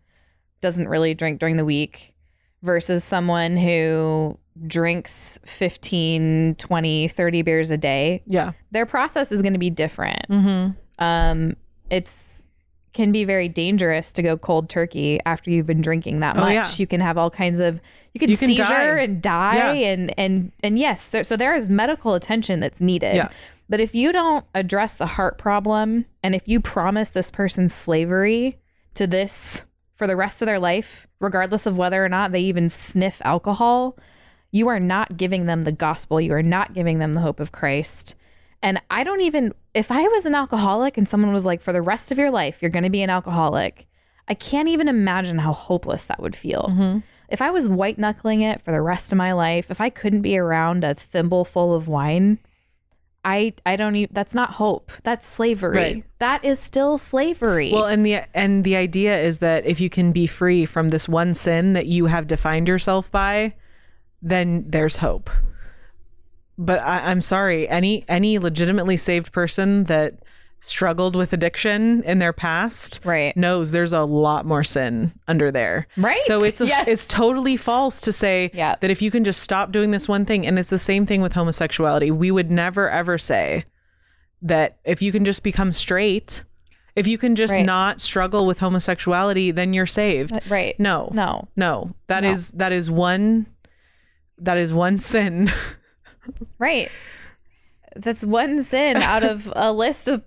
doesn't 0.60 0.88
really 0.88 1.14
drink 1.14 1.40
during 1.40 1.56
the 1.56 1.64
week, 1.64 2.14
versus 2.62 3.02
someone 3.04 3.56
who 3.56 4.38
drinks 4.66 5.38
15, 5.46 6.56
20, 6.56 7.08
30 7.08 7.42
beers 7.42 7.70
a 7.70 7.76
day. 7.78 8.22
yeah. 8.26 8.52
Their 8.72 8.86
process 8.86 9.32
is 9.32 9.40
going 9.42 9.52
to 9.54 9.58
be 9.58 9.70
different 9.70 10.28
Mm-hmm. 10.28 11.04
um, 11.04 11.56
it's 11.90 12.48
can 12.92 13.12
be 13.12 13.24
very 13.24 13.48
dangerous 13.48 14.12
to 14.12 14.22
go 14.22 14.36
cold 14.36 14.68
turkey 14.68 15.20
after 15.24 15.48
you've 15.48 15.66
been 15.66 15.80
drinking 15.80 16.20
that 16.20 16.36
Oh, 16.36 16.40
much. 16.40 16.52
yeah. 16.54 16.68
You 16.76 16.86
can 16.88 17.00
have 17.00 17.16
all 17.16 17.30
kinds 17.30 17.60
of 17.60 17.80
you 18.14 18.18
can, 18.18 18.28
You 18.28 18.36
can 18.36 18.48
seizure 18.48 18.62
die. 18.64 19.02
and 19.02 19.22
die 19.22 19.74
Yeah. 19.78 19.88
and 19.92 20.14
and 20.18 20.52
and 20.64 20.78
yes, 20.78 21.08
there, 21.08 21.22
so 21.24 21.36
there 21.36 21.54
is 21.54 21.68
medical 21.70 22.14
attention 22.14 22.58
that's 22.60 22.80
needed. 22.80 23.14
Yeah. 23.14 23.28
But 23.68 23.78
if 23.78 23.94
you 23.94 24.10
don't 24.10 24.44
address 24.54 24.96
the 24.96 25.06
heart 25.06 25.38
problem 25.38 26.04
and 26.24 26.34
if 26.34 26.48
you 26.48 26.60
promise 26.60 27.10
this 27.10 27.30
person 27.30 27.68
slavery 27.68 28.58
to 28.94 29.06
this 29.06 29.62
for 30.00 30.06
the 30.06 30.16
rest 30.16 30.40
of 30.40 30.46
their 30.46 30.58
life, 30.58 31.06
regardless 31.20 31.66
of 31.66 31.76
whether 31.76 32.02
or 32.02 32.08
not 32.08 32.32
they 32.32 32.40
even 32.40 32.70
sniff 32.70 33.20
alcohol, 33.22 33.98
you 34.50 34.66
are 34.68 34.80
not 34.80 35.18
giving 35.18 35.44
them 35.44 35.64
the 35.64 35.72
gospel. 35.72 36.18
You 36.18 36.32
are 36.32 36.42
not 36.42 36.72
giving 36.72 37.00
them 37.00 37.12
the 37.12 37.20
hope 37.20 37.38
of 37.38 37.52
Christ. 37.52 38.14
And 38.62 38.80
I 38.90 39.04
don't 39.04 39.20
even, 39.20 39.52
if 39.74 39.90
I 39.90 40.08
was 40.08 40.24
an 40.24 40.34
alcoholic 40.34 40.96
and 40.96 41.06
someone 41.06 41.34
was 41.34 41.44
like, 41.44 41.60
for 41.60 41.74
the 41.74 41.82
rest 41.82 42.10
of 42.10 42.16
your 42.16 42.30
life, 42.30 42.62
you're 42.62 42.70
going 42.70 42.84
to 42.84 42.88
be 42.88 43.02
an 43.02 43.10
alcoholic, 43.10 43.86
I 44.26 44.32
can't 44.32 44.68
even 44.68 44.88
imagine 44.88 45.36
how 45.36 45.52
hopeless 45.52 46.06
that 46.06 46.22
would 46.22 46.34
feel. 46.34 46.68
Mm-hmm. 46.70 47.00
If 47.28 47.42
I 47.42 47.50
was 47.50 47.68
white 47.68 47.98
knuckling 47.98 48.40
it 48.40 48.62
for 48.62 48.70
the 48.70 48.80
rest 48.80 49.12
of 49.12 49.18
my 49.18 49.34
life, 49.34 49.70
if 49.70 49.82
I 49.82 49.90
couldn't 49.90 50.22
be 50.22 50.38
around 50.38 50.82
a 50.82 50.94
thimble 50.94 51.44
full 51.44 51.74
of 51.74 51.88
wine, 51.88 52.38
I 53.24 53.52
I 53.66 53.76
don't 53.76 53.96
even 53.96 54.14
that's 54.14 54.34
not 54.34 54.52
hope. 54.52 54.90
That's 55.02 55.26
slavery. 55.26 55.76
Right. 55.76 56.04
That 56.18 56.44
is 56.44 56.58
still 56.58 56.96
slavery. 56.96 57.70
Well, 57.72 57.86
and 57.86 58.04
the 58.04 58.22
and 58.34 58.64
the 58.64 58.76
idea 58.76 59.18
is 59.20 59.38
that 59.38 59.66
if 59.66 59.80
you 59.80 59.90
can 59.90 60.12
be 60.12 60.26
free 60.26 60.64
from 60.64 60.88
this 60.88 61.08
one 61.08 61.34
sin 61.34 61.74
that 61.74 61.86
you 61.86 62.06
have 62.06 62.26
defined 62.26 62.68
yourself 62.68 63.10
by, 63.10 63.54
then 64.22 64.64
there's 64.68 64.96
hope. 64.96 65.28
But 66.56 66.80
I, 66.80 67.10
I'm 67.10 67.20
sorry, 67.20 67.68
any 67.68 68.04
any 68.08 68.38
legitimately 68.38 68.96
saved 68.96 69.32
person 69.32 69.84
that 69.84 70.14
struggled 70.60 71.16
with 71.16 71.32
addiction 71.32 72.02
in 72.04 72.18
their 72.18 72.32
past 72.32 73.00
Right. 73.04 73.34
knows 73.36 73.70
there's 73.70 73.92
a 73.92 74.02
lot 74.02 74.44
more 74.44 74.62
sin 74.62 75.12
under 75.26 75.50
there. 75.50 75.86
Right. 75.96 76.20
So 76.24 76.42
it's 76.44 76.60
a, 76.60 76.66
Yes. 76.68 76.84
it's 76.86 77.06
totally 77.06 77.56
false 77.56 78.00
to 78.02 78.12
say 78.12 78.50
Yeah. 78.52 78.76
that 78.80 78.90
if 78.90 79.00
you 79.00 79.10
can 79.10 79.24
just 79.24 79.40
stop 79.42 79.72
doing 79.72 79.90
this 79.90 80.06
one 80.08 80.24
thing, 80.26 80.46
and 80.46 80.58
it's 80.58 80.70
the 80.70 80.78
same 80.78 81.06
thing 81.06 81.22
with 81.22 81.32
homosexuality. 81.32 82.10
We 82.10 82.30
would 82.30 82.50
never 82.50 82.90
ever 82.90 83.16
say 83.18 83.64
that 84.42 84.76
if 84.84 85.00
you 85.02 85.12
can 85.12 85.24
just 85.24 85.42
become 85.42 85.72
straight, 85.72 86.44
if 86.96 87.06
you 87.06 87.16
can 87.18 87.34
just 87.36 87.54
Right. 87.54 87.64
not 87.64 88.00
struggle 88.00 88.44
with 88.46 88.58
homosexuality, 88.58 89.50
then 89.52 89.72
you're 89.72 89.86
saved. 89.86 90.32
Uh, 90.36 90.40
right. 90.48 90.78
No, 90.78 91.10
No. 91.14 91.48
no, 91.56 91.94
that 92.08 92.22
No. 92.22 92.32
is 92.32 92.50
that 92.52 92.72
is 92.72 92.90
one 92.90 93.46
that 94.38 94.58
is 94.58 94.72
one 94.72 94.98
sin. 94.98 95.50
Right. 96.58 96.90
That's 97.96 98.24
one 98.24 98.62
sin 98.62 98.98
out 98.98 99.22
of 99.24 99.50
a 99.56 99.72
list 99.72 100.06
of 100.08 100.22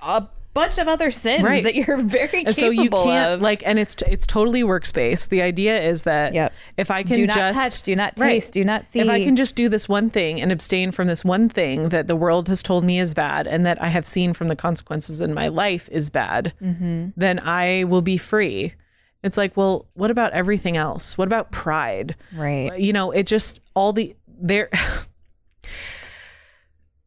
a 0.00 0.26
bunch 0.52 0.78
of 0.78 0.88
other 0.88 1.12
sins 1.12 1.44
Right. 1.44 1.62
that 1.62 1.76
you're 1.76 1.96
very 1.98 2.44
And 2.44 2.56
so 2.56 2.70
you 2.70 2.82
capable 2.84 3.04
can't 3.04 3.34
of. 3.34 3.40
like, 3.40 3.62
and 3.64 3.78
it's 3.78 3.94
it's 4.08 4.26
totally 4.26 4.64
works-based. 4.64 5.30
The 5.30 5.42
idea 5.42 5.80
is 5.80 6.02
that 6.02 6.34
Yep. 6.34 6.52
if 6.76 6.90
I 6.90 7.04
can 7.04 7.14
do 7.14 7.26
not 7.28 7.36
just 7.36 7.54
touch, 7.58 7.82
do 7.84 7.94
not 7.94 8.14
Right. 8.18 8.30
taste, 8.32 8.52
do 8.54 8.64
not 8.64 8.84
see. 8.92 8.98
if 8.98 9.08
I 9.08 9.22
can 9.22 9.36
just 9.36 9.54
do 9.54 9.68
this 9.68 9.88
one 9.88 10.10
thing 10.10 10.40
and 10.40 10.50
abstain 10.50 10.90
from 10.90 11.06
this 11.06 11.24
one 11.24 11.48
thing 11.48 11.90
that 11.90 12.08
the 12.08 12.16
world 12.16 12.48
has 12.48 12.64
told 12.64 12.82
me 12.84 12.98
is 12.98 13.14
bad 13.14 13.46
and 13.46 13.64
that 13.64 13.80
I 13.80 13.88
have 13.88 14.06
seen 14.06 14.32
from 14.32 14.48
the 14.48 14.56
consequences 14.56 15.20
in 15.20 15.32
my 15.34 15.46
life 15.48 15.88
is 15.92 16.10
bad, 16.10 16.52
Mm-hmm. 16.60 17.10
then 17.16 17.38
I 17.38 17.84
will 17.84 18.02
be 18.02 18.16
free. 18.16 18.74
It's 19.22 19.36
like, 19.36 19.56
well, 19.56 19.86
what 19.94 20.10
about 20.10 20.32
everything 20.32 20.76
else? 20.76 21.16
What 21.16 21.28
about 21.28 21.52
pride? 21.52 22.16
right. 22.34 22.76
You 22.76 22.92
know, 22.92 23.12
it 23.12 23.26
just 23.28 23.60
all 23.74 23.92
the 23.92 24.16
there. 24.26 24.68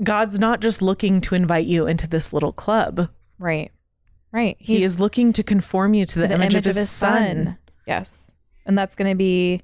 God's 0.02 0.40
not 0.40 0.60
just 0.60 0.82
looking 0.82 1.22
to 1.22 1.36
invite 1.36 1.66
you 1.66 1.88
into 1.88 2.08
this 2.08 2.34
little 2.34 2.54
club. 2.54 3.10
Right. 3.38 3.72
Right. 4.32 4.58
he 4.60 4.84
is 4.84 5.00
looking 5.00 5.32
to 5.34 5.44
conform 5.44 5.94
you 5.94 6.08
to 6.08 6.20
the, 6.20 6.28
the 6.28 6.34
image, 6.34 6.56
of 6.56 6.66
his, 6.66 6.90
son. 6.90 7.56
Yes. 7.86 8.32
And 8.66 8.76
that's 8.76 8.96
going 8.96 9.12
to 9.12 9.16
be 9.16 9.62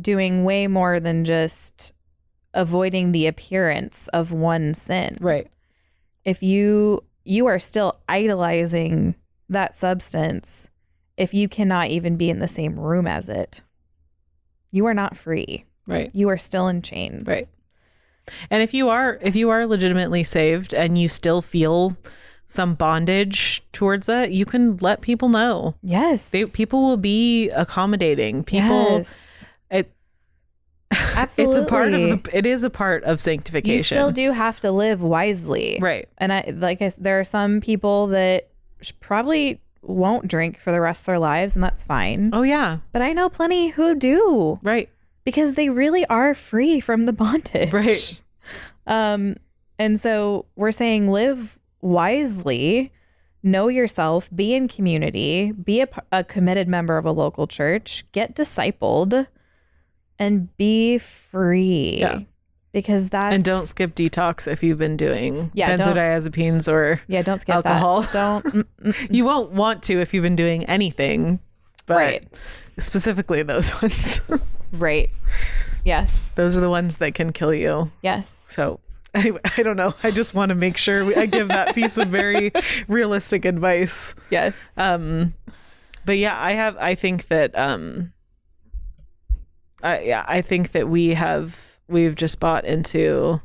doing 0.00 0.44
way 0.44 0.66
more 0.66 1.00
than 1.00 1.26
just 1.26 1.92
avoiding 2.54 3.12
the 3.12 3.26
appearance 3.26 4.08
of 4.08 4.32
one 4.32 4.72
sin. 4.72 5.18
Right. 5.20 5.50
If 6.24 6.42
you 6.42 7.04
you 7.24 7.46
are 7.46 7.58
still 7.58 8.00
idolizing 8.08 9.14
that 9.50 9.76
substance 9.76 10.68
if 11.16 11.32
you 11.32 11.48
cannot 11.48 11.88
even 11.88 12.16
be 12.16 12.30
in 12.30 12.38
the 12.38 12.48
same 12.48 12.78
room 12.78 13.06
as 13.06 13.28
it. 13.28 13.60
You 14.70 14.86
are 14.86 14.94
not 14.94 15.16
free. 15.16 15.64
Right. 15.86 16.10
You 16.12 16.28
are 16.30 16.38
still 16.38 16.68
in 16.68 16.82
chains. 16.82 17.26
Right. 17.26 17.46
And 18.50 18.62
if 18.62 18.72
you 18.74 18.88
are 18.88 19.18
if 19.20 19.36
you 19.36 19.50
are 19.50 19.66
legitimately 19.66 20.24
saved 20.24 20.72
and 20.74 20.96
you 20.96 21.08
still 21.08 21.42
feel 21.42 21.96
some 22.46 22.74
bondage 22.74 23.62
towards 23.72 24.06
that, 24.06 24.32
you 24.32 24.44
can 24.44 24.76
let 24.78 25.00
people 25.00 25.28
know. 25.28 25.74
Yes. 25.82 26.28
They, 26.28 26.44
people 26.46 26.82
will 26.82 26.96
be 26.96 27.48
accommodating. 27.50 28.44
People 28.44 28.98
Yes. 28.98 29.46
it 29.70 29.92
Absolutely. 30.90 31.56
it's 31.60 31.66
a 31.66 31.68
part 31.68 31.92
of 31.92 32.00
the 32.00 32.36
it 32.36 32.46
is 32.46 32.64
a 32.64 32.70
part 32.70 33.04
of 33.04 33.20
sanctification. 33.20 33.78
You 33.78 33.82
still 33.82 34.12
do 34.12 34.32
have 34.32 34.60
to 34.60 34.70
live 34.70 35.02
wisely. 35.02 35.78
Right. 35.80 36.08
And 36.18 36.32
I 36.32 36.52
like 36.54 36.82
I 36.82 36.92
there 36.98 37.18
are 37.20 37.24
some 37.24 37.60
people 37.60 38.08
that 38.08 38.48
probably 39.00 39.60
won't 39.82 40.28
drink 40.28 40.58
for 40.58 40.72
the 40.72 40.80
rest 40.80 41.02
of 41.02 41.06
their 41.06 41.18
lives 41.18 41.54
and 41.54 41.62
that's 41.62 41.82
fine. 41.82 42.30
Oh 42.32 42.42
yeah. 42.42 42.78
But 42.92 43.02
I 43.02 43.12
know 43.12 43.28
plenty 43.28 43.68
who 43.68 43.94
do 43.94 44.58
Right. 44.62 44.88
Because 45.24 45.54
they 45.54 45.68
really 45.70 46.04
are 46.06 46.34
free 46.34 46.80
from 46.80 47.06
the 47.06 47.12
bondage. 47.12 47.72
Right. 47.72 48.20
Um 48.86 49.36
and 49.78 49.98
so 49.98 50.44
we're 50.56 50.70
saying 50.72 51.08
live 51.08 51.58
wisely, 51.80 52.92
know 53.42 53.68
yourself, 53.68 54.28
be 54.34 54.54
in 54.54 54.68
community, 54.68 55.52
be 55.52 55.82
a 56.12 56.22
committed 56.24 56.68
member 56.68 56.98
of 56.98 57.06
a 57.06 57.10
local 57.10 57.46
church, 57.46 58.04
get 58.12 58.36
discipled 58.36 59.26
and 60.18 60.54
be 60.58 60.98
free. 60.98 61.96
Yeah. 61.98 62.20
Because 62.72 63.08
that 63.08 63.32
And 63.32 63.42
don't 63.42 63.66
skip 63.66 63.94
detox 63.94 64.46
if 64.46 64.62
you've 64.62 64.78
been 64.78 64.96
doing 64.98 65.50
Yeah, 65.54 65.74
benzodiazepines 65.76 66.70
or 66.70 67.00
Yeah, 67.08 67.22
don't 67.22 67.40
skip 67.40 67.54
alcohol. 67.54 68.02
that. 68.02 68.12
Don't 68.12 68.66
you 69.10 69.24
won't 69.24 69.52
want 69.52 69.82
to 69.84 69.98
if 70.00 70.12
you've 70.12 70.24
been 70.24 70.36
doing 70.36 70.64
anything. 70.66 71.40
But 71.86 71.96
Right. 71.96 72.28
specifically 72.78 73.42
those 73.42 73.70
ones. 73.80 74.20
Right. 74.74 75.10
Yes. 75.84 76.32
those 76.34 76.56
are 76.56 76.60
the 76.60 76.70
ones 76.70 76.96
that 76.96 77.14
can 77.14 77.32
kill 77.32 77.52
you. 77.52 77.90
Yes. 78.02 78.46
So 78.48 78.80
anyway, 79.14 79.40
I 79.56 79.62
don't 79.62 79.76
know. 79.76 79.94
I 80.02 80.10
just 80.10 80.34
want 80.34 80.48
to 80.50 80.54
make 80.54 80.76
sure 80.76 81.04
we, 81.04 81.14
I 81.14 81.26
give 81.26 81.48
that 81.48 81.74
piece 81.74 81.98
of 81.98 82.08
very 82.08 82.52
realistic 82.88 83.44
advice. 83.44 84.14
Yes. 84.30 84.54
Um, 84.76 85.34
but 86.06 86.18
yeah, 86.18 86.40
I 86.40 86.52
have. 86.52 86.76
I 86.78 86.94
think 86.94 87.28
that. 87.28 87.56
Um, 87.58 88.12
I 89.82 90.00
yeah, 90.00 90.24
I 90.26 90.40
think 90.40 90.72
that 90.72 90.88
we 90.88 91.08
have 91.14 91.58
we've 91.88 92.14
just 92.14 92.40
bought 92.40 92.64
into 92.64 93.40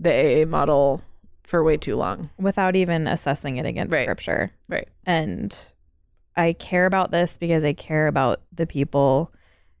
the 0.00 0.42
AA 0.42 0.44
model 0.46 1.02
for 1.44 1.62
way 1.62 1.76
too 1.76 1.94
long. 1.96 2.28
without 2.38 2.74
even 2.74 3.06
assessing 3.06 3.56
it 3.56 3.66
against 3.66 3.92
Right. 3.92 4.02
scripture. 4.04 4.50
Right. 4.68 4.88
And 5.04 5.56
I 6.36 6.52
care 6.54 6.86
about 6.86 7.12
this 7.12 7.38
because 7.38 7.62
I 7.62 7.72
care 7.72 8.08
about 8.08 8.40
the 8.52 8.66
people 8.66 9.32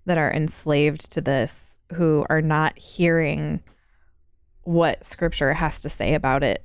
that 0.06 0.18
are 0.18 0.32
enslaved 0.32 1.10
to 1.12 1.20
this 1.20 1.78
who 1.94 2.24
are 2.30 2.40
not 2.42 2.78
hearing 2.78 3.60
what 4.62 5.04
scripture 5.04 5.54
has 5.54 5.80
to 5.80 5.88
say 5.88 6.14
about 6.14 6.42
it. 6.42 6.64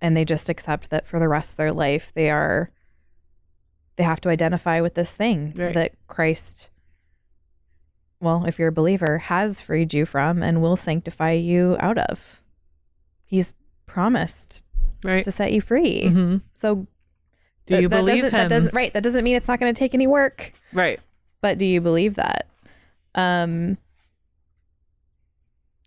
And 0.00 0.16
they 0.16 0.24
just 0.24 0.48
accept 0.48 0.90
that 0.90 1.06
for 1.06 1.18
the 1.18 1.28
rest 1.28 1.52
of 1.52 1.56
their 1.56 1.72
life, 1.72 2.12
they 2.14 2.30
are, 2.30 2.70
they 3.96 4.04
have 4.04 4.20
to 4.22 4.28
identify 4.28 4.80
with 4.80 4.94
this 4.94 5.14
thing 5.14 5.52
Right. 5.56 5.74
that 5.74 5.92
Christ, 6.06 6.70
well, 8.20 8.44
if 8.46 8.58
you're 8.58 8.68
a 8.68 8.72
believer, 8.72 9.18
has 9.18 9.60
freed 9.60 9.94
you 9.94 10.04
from 10.06 10.42
and 10.42 10.60
will 10.62 10.76
sanctify 10.76 11.32
you 11.32 11.76
out 11.80 11.98
of. 11.98 12.42
He's 13.26 13.54
promised 13.86 14.62
Right. 15.04 15.24
to 15.24 15.30
set 15.32 15.52
you 15.52 15.60
free. 15.60 16.08
hmm 16.08 16.36
So 16.54 16.74
Do 17.66 17.74
that- 17.74 17.82
you 17.82 17.88
believe 17.88 18.24
him? 18.24 18.30
That 18.32 18.48
doesn't 18.48 18.74
right. 18.74 18.92
That 18.92 19.02
doesn't 19.02 19.22
mean 19.24 19.36
it's 19.36 19.48
not 19.48 19.60
going 19.60 19.72
to 19.72 19.78
take 19.78 19.94
any 19.94 20.06
work. 20.06 20.52
right. 20.72 21.00
But 21.40 21.56
do 21.58 21.66
you 21.66 21.80
believe 21.80 22.16
that? 22.16 22.48
Um, 23.14 23.78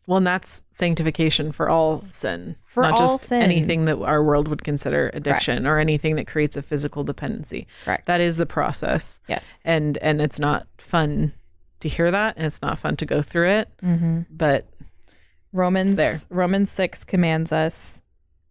Well, 0.08 0.18
and 0.18 0.28
that's 0.28 0.64
sanctification 0.72 1.52
for 1.52 1.70
all 1.70 2.04
sin, 2.12 2.56
For 2.66 2.84
not 2.84 2.94
all 2.94 2.98
just 2.98 3.30
sin. 3.30 3.42
anything 3.42 3.86
that 3.86 3.98
our 4.00 4.24
world 4.24 4.48
would 4.48 4.64
consider 4.64 5.10
addiction 5.14 5.66
or 5.68 5.78
anything 5.80 6.16
that 6.16 6.28
creates 6.28 6.58
a 6.58 6.62
physical 6.62 7.04
dependency. 7.04 7.68
Correct. 7.86 8.08
That 8.08 8.20
is 8.20 8.36
the 8.38 8.46
process, 8.48 9.20
yes. 9.30 9.60
and 9.64 9.98
and 10.00 10.22
it's 10.22 10.40
not 10.40 10.68
fun 10.78 11.34
to 11.80 11.88
hear 11.88 12.12
that, 12.12 12.36
and 12.36 12.46
it's 12.46 12.62
not 12.62 12.80
fun 12.80 12.98
to 12.98 13.06
go 13.06 13.22
through 13.22 13.50
it. 13.52 13.70
Mm-hmm. 13.84 14.22
But 14.32 14.68
Romans 15.54 15.96
there. 15.96 16.20
Romans 16.30 16.70
six 16.72 17.04
commands 17.04 17.52
us: 17.54 18.02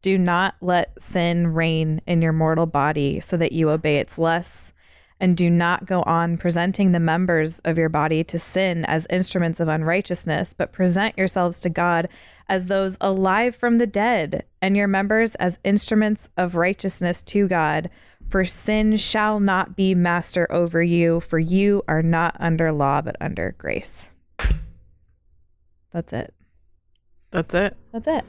Do 0.03 0.17
not 0.17 0.55
let 0.61 1.01
sin 1.03 1.49
reign 1.49 2.01
in 2.07 2.23
your 2.23 2.33
mortal 2.33 2.67
body, 2.67 3.21
so 3.21 3.37
that 3.37 3.53
you 3.53 3.71
obey 3.71 3.99
its 3.99 4.19
lusts, 4.19 4.73
and 5.21 5.37
do 5.37 5.51
not 5.51 5.85
go 5.85 6.03
on 6.03 6.39
presenting 6.39 6.93
the 6.93 7.01
members 7.01 7.61
of 7.61 7.77
your 7.77 7.91
body 7.91 8.25
to 8.25 8.39
sin 8.39 8.85
as 8.87 9.07
instruments 9.11 9.61
of 9.61 9.69
unrighteousness, 9.69 10.55
but 10.55 10.73
present 10.73 11.17
yourselves 11.19 11.61
to 11.61 11.69
God 11.69 12.09
as 12.49 12.67
those 12.67 12.97
alive 13.01 13.55
from 13.55 13.79
the 13.79 13.87
dead, 13.87 14.45
and 14.63 14.77
your 14.77 14.89
members 14.89 15.35
as 15.37 15.59
instruments 15.63 16.29
of 16.37 16.55
righteousness 16.55 17.23
to 17.23 17.47
God. 17.47 17.91
For 18.29 18.45
sin 18.45 18.97
shall 18.97 19.41
not 19.41 19.77
be 19.77 19.95
master 19.95 20.51
over 20.51 20.83
you, 20.83 21.21
for 21.21 21.39
you 21.39 21.83
are 21.87 22.03
not 22.03 22.37
under 22.41 22.73
law, 22.73 23.03
but 23.03 23.17
under 23.21 23.55
grace. 23.59 24.09
That's 25.93 26.13
it. 26.13 26.33
that's 27.31 27.53
it. 27.55 27.77
That's 27.93 28.07
it. 28.07 28.25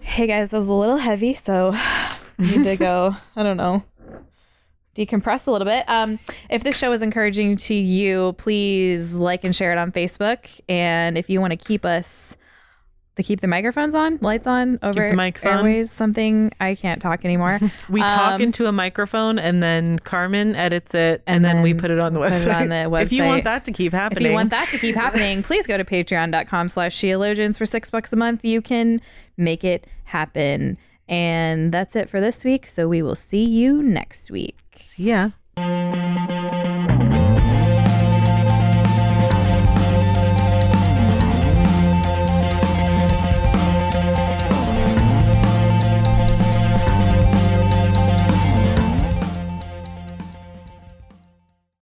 Hey 0.00 0.26
guys, 0.26 0.50
that 0.50 0.58
was 0.58 0.68
a 0.68 0.72
little 0.72 0.98
heavy, 0.98 1.34
so 1.34 1.72
I 1.74 2.16
need 2.38 2.64
to 2.64 2.76
go, 2.76 3.16
I 3.34 3.42
don't 3.42 3.56
know, 3.56 3.82
decompress 4.96 5.46
a 5.46 5.50
little 5.50 5.66
bit. 5.66 5.84
Um, 5.88 6.18
if 6.50 6.64
this 6.64 6.76
show 6.76 6.92
is 6.92 7.02
encouraging 7.02 7.56
to 7.56 7.74
you, 7.74 8.34
please 8.38 9.14
like 9.14 9.44
and 9.44 9.54
share 9.54 9.72
it 9.72 9.78
on 9.78 9.92
Facebook. 9.92 10.48
And 10.68 11.16
if 11.18 11.28
you 11.30 11.40
want 11.40 11.52
to 11.52 11.56
keep 11.56 11.84
us 11.84 12.36
to 13.16 13.22
keep 13.22 13.40
the 13.40 13.48
microphones 13.48 13.94
on, 13.94 14.18
lights 14.20 14.46
on, 14.46 14.78
over 14.82 15.08
the 15.08 15.14
mics 15.14 15.42
on. 15.50 15.84
something 15.86 16.52
I 16.60 16.74
can't 16.74 17.00
talk 17.00 17.24
anymore. 17.24 17.58
We 17.88 18.00
talk 18.00 18.34
Um, 18.34 18.42
into 18.42 18.66
a 18.66 18.72
microphone, 18.72 19.38
and 19.38 19.62
then 19.62 19.98
Carmen 20.00 20.54
edits 20.54 20.94
it, 20.94 21.22
and, 21.26 21.36
And 21.36 21.44
then, 21.44 21.62
we 21.62 21.72
put 21.72 21.90
it 21.90 21.98
on 21.98 22.12
the 22.12 22.20
put 22.20 22.32
website. 22.32 22.46
it 22.68 22.72
on 22.74 22.90
the 22.90 22.96
If 23.00 23.12
you 23.12 23.24
want 23.24 23.44
that 23.44 23.64
to 23.64 23.72
keep 23.72 23.92
happening, 23.94 24.22
If 24.26 24.28
you 24.30 24.34
want 24.34 24.50
that 24.50 24.68
to 24.68 24.78
keep 24.78 24.94
happening, 24.96 25.42
please 25.42 25.66
go 25.66 25.78
to 25.78 25.84
patreon.com 25.84 26.68
slash 26.68 27.00
theologians 27.00 27.56
for 27.56 27.64
six 27.64 27.90
bucks 27.90 28.12
a 28.12 28.16
month. 28.16 28.44
You 28.44 28.60
can 28.60 29.00
make 29.38 29.64
it 29.64 29.86
happen. 30.04 30.76
And 31.08 31.72
that's 31.72 31.94
it 31.96 32.10
for 32.10 32.20
this 32.20 32.44
week. 32.44 32.66
So 32.66 32.88
we 32.88 33.02
will 33.02 33.14
see 33.14 33.44
you 33.44 33.82
next 33.82 34.30
week. 34.30 34.58
yeah. 34.96 35.30